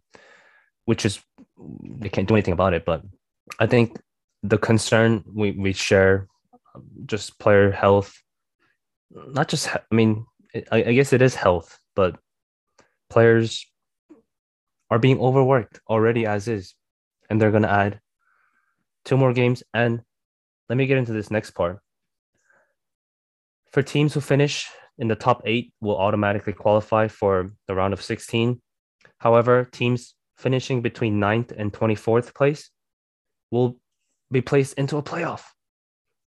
which 0.84 1.06
is 1.06 1.20
they 1.82 2.08
can't 2.10 2.28
do 2.28 2.34
anything 2.34 2.52
about 2.52 2.74
it. 2.74 2.84
But 2.84 3.02
I 3.58 3.66
think 3.66 3.98
the 4.42 4.58
concern 4.58 5.24
we 5.26 5.52
we 5.52 5.72
share, 5.72 6.28
um, 6.74 6.84
just 7.06 7.38
player 7.38 7.70
health, 7.70 8.22
not 9.10 9.48
just 9.48 9.68
I 9.74 9.94
mean 9.94 10.26
I, 10.54 10.84
I 10.84 10.92
guess 10.92 11.12
it 11.12 11.22
is 11.22 11.34
health, 11.34 11.78
but 11.94 12.18
players 13.08 13.66
are 14.90 14.98
being 14.98 15.20
overworked 15.20 15.80
already 15.88 16.26
as 16.26 16.48
is, 16.48 16.74
and 17.30 17.40
they're 17.40 17.50
going 17.50 17.62
to 17.62 17.70
add 17.70 18.00
two 19.04 19.16
more 19.16 19.32
games. 19.32 19.62
And 19.72 20.02
let 20.68 20.76
me 20.76 20.86
get 20.86 20.98
into 20.98 21.12
this 21.12 21.30
next 21.30 21.52
part. 21.52 21.80
For 23.72 23.82
teams 23.82 24.12
who 24.12 24.20
finish 24.20 24.68
in 24.98 25.08
the 25.08 25.16
top 25.16 25.42
eight, 25.44 25.72
will 25.80 25.96
automatically 25.96 26.52
qualify 26.52 27.08
for 27.08 27.50
the 27.66 27.74
round 27.74 27.92
of 27.92 28.02
16. 28.02 28.60
However, 29.18 29.64
teams 29.64 30.14
finishing 30.36 30.82
between 30.82 31.20
9th 31.20 31.52
and 31.56 31.72
24th 31.72 32.34
place 32.34 32.70
will 33.50 33.78
be 34.30 34.40
placed 34.40 34.74
into 34.74 34.96
a 34.96 35.02
playoff. 35.02 35.42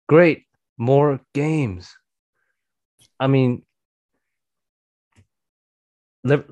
Great, 0.09 0.44
more 0.76 1.20
games. 1.35 1.94
I 3.20 3.26
mean, 3.26 3.62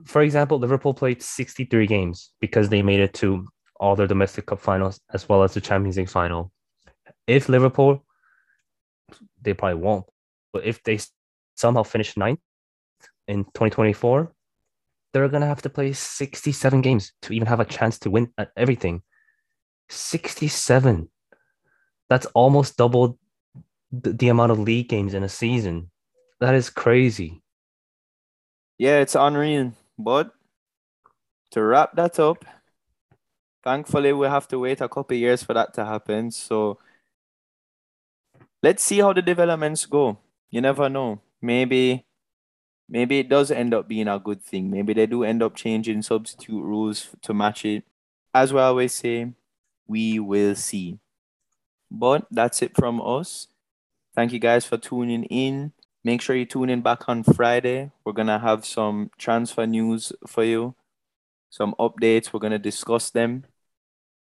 for 0.05 0.23
example, 0.23 0.59
Liverpool 0.59 0.95
played 0.95 1.23
63 1.23 1.87
games 1.87 2.33
because 2.41 2.69
they 2.69 2.83
made 2.83 3.01
it 3.01 3.15
to 3.15 3.47
all 3.79 3.97
their 3.97 4.07
domestic 4.07 4.47
cup 4.47 4.61
finals 4.61 5.01
as 5.13 5.29
well 5.29 5.43
as 5.43 5.55
the 5.55 5.61
Champions 5.61 5.97
League 5.97 6.09
final. 6.09 6.53
If 7.27 7.49
Liverpool, 7.49 8.05
they 9.43 9.55
probably 9.55 9.81
won't, 9.83 10.07
but 10.53 10.65
if 10.65 10.83
they 10.83 10.99
somehow 11.57 11.83
finish 11.83 12.17
ninth 12.17 12.41
in 13.29 13.45
2024, 13.45 14.33
they're 15.13 15.29
going 15.29 15.41
to 15.41 15.47
have 15.47 15.63
to 15.63 15.71
play 15.71 15.93
67 15.93 16.81
games 16.83 17.13
to 17.23 17.33
even 17.33 17.47
have 17.47 17.61
a 17.61 17.65
chance 17.65 17.99
to 18.01 18.11
win 18.11 18.33
at 18.39 18.51
everything. 18.57 19.03
67. 19.89 21.09
That's 22.09 22.27
almost 22.27 22.77
double 22.77 23.19
the 23.91 24.29
amount 24.29 24.53
of 24.53 24.59
league 24.59 24.89
games 24.89 25.15
in 25.15 25.23
a 25.23 25.29
season. 25.29 25.91
That 26.41 26.55
is 26.55 26.71
crazy. 26.71 27.43
Yeah, 28.79 28.99
it's 29.01 29.15
unreal. 29.15 29.73
But 29.99 30.33
to 31.53 31.63
wrap 31.63 31.97
that 31.97 32.19
up, 32.19 32.45
thankfully 33.65 34.13
we 34.13 34.27
have 34.27 34.47
to 34.49 34.59
wait 34.59 34.81
a 34.81 34.89
couple 34.89 35.17
years 35.17 35.43
for 35.43 35.55
that 35.55 35.75
to 35.75 35.85
happen. 35.85 36.31
So 36.31 36.79
let's 38.63 38.83
see 38.83 38.99
how 38.99 39.13
the 39.13 39.23
developments 39.23 39.87
go. 39.87 40.19
You 40.51 40.61
never 40.61 40.89
know. 40.89 41.21
Maybe 41.41 42.05
maybe 42.89 43.19
it 43.19 43.29
does 43.29 43.51
end 43.51 43.75
up 43.75 43.89
being 43.89 44.09
a 44.09 44.19
good 44.19 44.43
thing. 44.43 44.71
Maybe 44.71 44.95
they 44.95 45.07
do 45.07 45.25
end 45.25 45.43
up 45.43 45.55
changing 45.55 46.03
substitute 46.03 46.63
rules 46.63 47.09
to 47.23 47.35
match 47.35 47.65
it. 47.65 47.85
As 48.35 48.53
we 48.53 48.61
always 48.61 48.93
say, 48.93 49.33
we 49.87 50.19
will 50.21 50.55
see. 50.55 50.99
But 51.91 52.27
that's 52.31 52.63
it 52.63 52.77
from 52.77 53.01
us. 53.01 53.49
Thank 54.15 54.33
you 54.33 54.39
guys 54.39 54.65
for 54.67 54.77
tuning 54.77 55.25
in. 55.25 55.73
Make 56.07 56.23
sure 56.23 56.37
you 56.37 56.47
tune 56.47 56.71
in 56.71 56.83
back 56.83 57.09
on 57.09 57.25
Friday. 57.25 57.91
We're 58.05 58.13
going 58.13 58.29
to 58.29 58.39
have 58.39 58.65
some 58.65 59.11
transfer 59.19 59.67
news 59.67 60.13
for 60.25 60.45
you, 60.45 60.77
some 61.51 61.75
updates. 61.81 62.33
We're 62.33 62.39
going 62.39 62.53
to 62.53 62.61
discuss 62.61 63.11
them, 63.11 63.45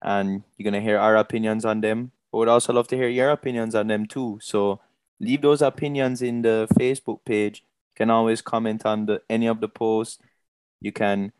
and 0.01 0.45
you're 0.57 0.71
going 0.71 0.81
to 0.81 0.89
hear 0.89 0.97
our 0.97 1.17
opinions 1.17 1.65
on 1.65 1.81
them. 1.81 2.13
But 2.31 2.39
we'd 2.39 2.49
also 2.49 2.73
love 2.73 2.87
to 2.87 2.97
hear 2.97 3.09
your 3.09 3.31
opinions 3.31 3.75
on 3.75 3.89
them 3.89 4.07
too. 4.07 4.39
So 4.41 4.79
leave 5.19 5.43
those 5.43 5.61
opinions 5.61 6.23
in 6.23 6.43
the 6.43 6.69
Facebook 6.79 7.25
page. 7.25 7.65
You 7.65 7.97
can 7.97 8.11
always 8.11 8.43
comment 8.43 8.87
on 8.87 9.07
the 9.07 9.21
any 9.29 9.49
of 9.49 9.61
the 9.61 9.69
posts. 9.69 10.21
You 10.81 10.93
can 10.93 11.33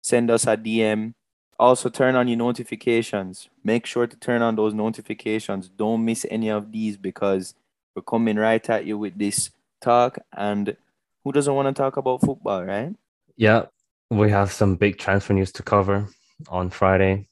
send 0.00 0.30
us 0.30 0.46
a 0.46 0.56
DM. 0.56 1.12
Also, 1.58 1.90
turn 1.90 2.16
on 2.16 2.28
your 2.28 2.38
notifications. 2.38 3.50
Make 3.62 3.84
sure 3.84 4.06
to 4.06 4.16
turn 4.16 4.40
on 4.40 4.56
those 4.56 4.72
notifications. 4.72 5.68
Don't 5.68 6.02
miss 6.02 6.24
any 6.30 6.48
of 6.48 6.72
these 6.72 6.96
because 6.96 7.52
we're 7.94 8.00
coming 8.00 8.36
right 8.36 8.70
at 8.70 8.86
you 8.86 8.96
with 8.96 9.18
this 9.18 9.50
talk. 9.82 10.18
And 10.36 10.76
who 11.24 11.32
doesn't 11.32 11.54
want 11.54 11.74
to 11.74 11.80
talk 11.80 11.96
about 11.96 12.20
football, 12.20 12.64
right? 12.64 12.94
Yeah, 13.36 13.66
we 14.10 14.30
have 14.30 14.52
some 14.52 14.76
big 14.76 14.98
transfer 14.98 15.32
news 15.32 15.52
to 15.52 15.62
cover 15.62 16.08
on 16.48 16.70
Friday. 16.70 17.28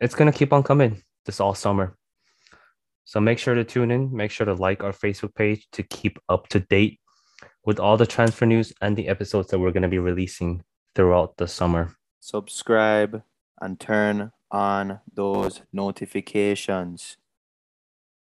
It's 0.00 0.14
going 0.14 0.30
to 0.30 0.36
keep 0.36 0.52
on 0.52 0.62
coming 0.62 1.02
this 1.26 1.40
all 1.40 1.54
summer. 1.54 1.96
So 3.04 3.20
make 3.20 3.38
sure 3.38 3.54
to 3.54 3.64
tune 3.64 3.90
in. 3.90 4.14
Make 4.14 4.30
sure 4.30 4.46
to 4.46 4.54
like 4.54 4.84
our 4.84 4.92
Facebook 4.92 5.34
page 5.34 5.66
to 5.72 5.82
keep 5.82 6.18
up 6.28 6.48
to 6.48 6.60
date 6.60 7.00
with 7.64 7.80
all 7.80 7.96
the 7.96 8.06
transfer 8.06 8.46
news 8.46 8.72
and 8.80 8.96
the 8.96 9.08
episodes 9.08 9.48
that 9.48 9.58
we're 9.58 9.72
going 9.72 9.82
to 9.82 9.88
be 9.88 9.98
releasing 9.98 10.62
throughout 10.94 11.36
the 11.36 11.46
summer. 11.46 11.94
Subscribe 12.20 13.22
and 13.60 13.78
turn 13.78 14.32
on 14.50 15.00
those 15.14 15.62
notifications. 15.72 17.16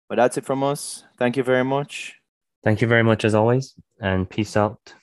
But 0.08 0.16
that's 0.16 0.38
it 0.38 0.46
from 0.46 0.64
us. 0.64 1.04
Thank 1.18 1.38
you 1.38 1.44
very 1.44 1.64
much. 1.64 2.21
Thank 2.64 2.82
you 2.82 2.88
very 2.88 3.04
much 3.04 3.26
as 3.26 3.34
always, 3.34 3.74
and 4.00 4.30
peace 4.30 4.56
out. 4.56 4.94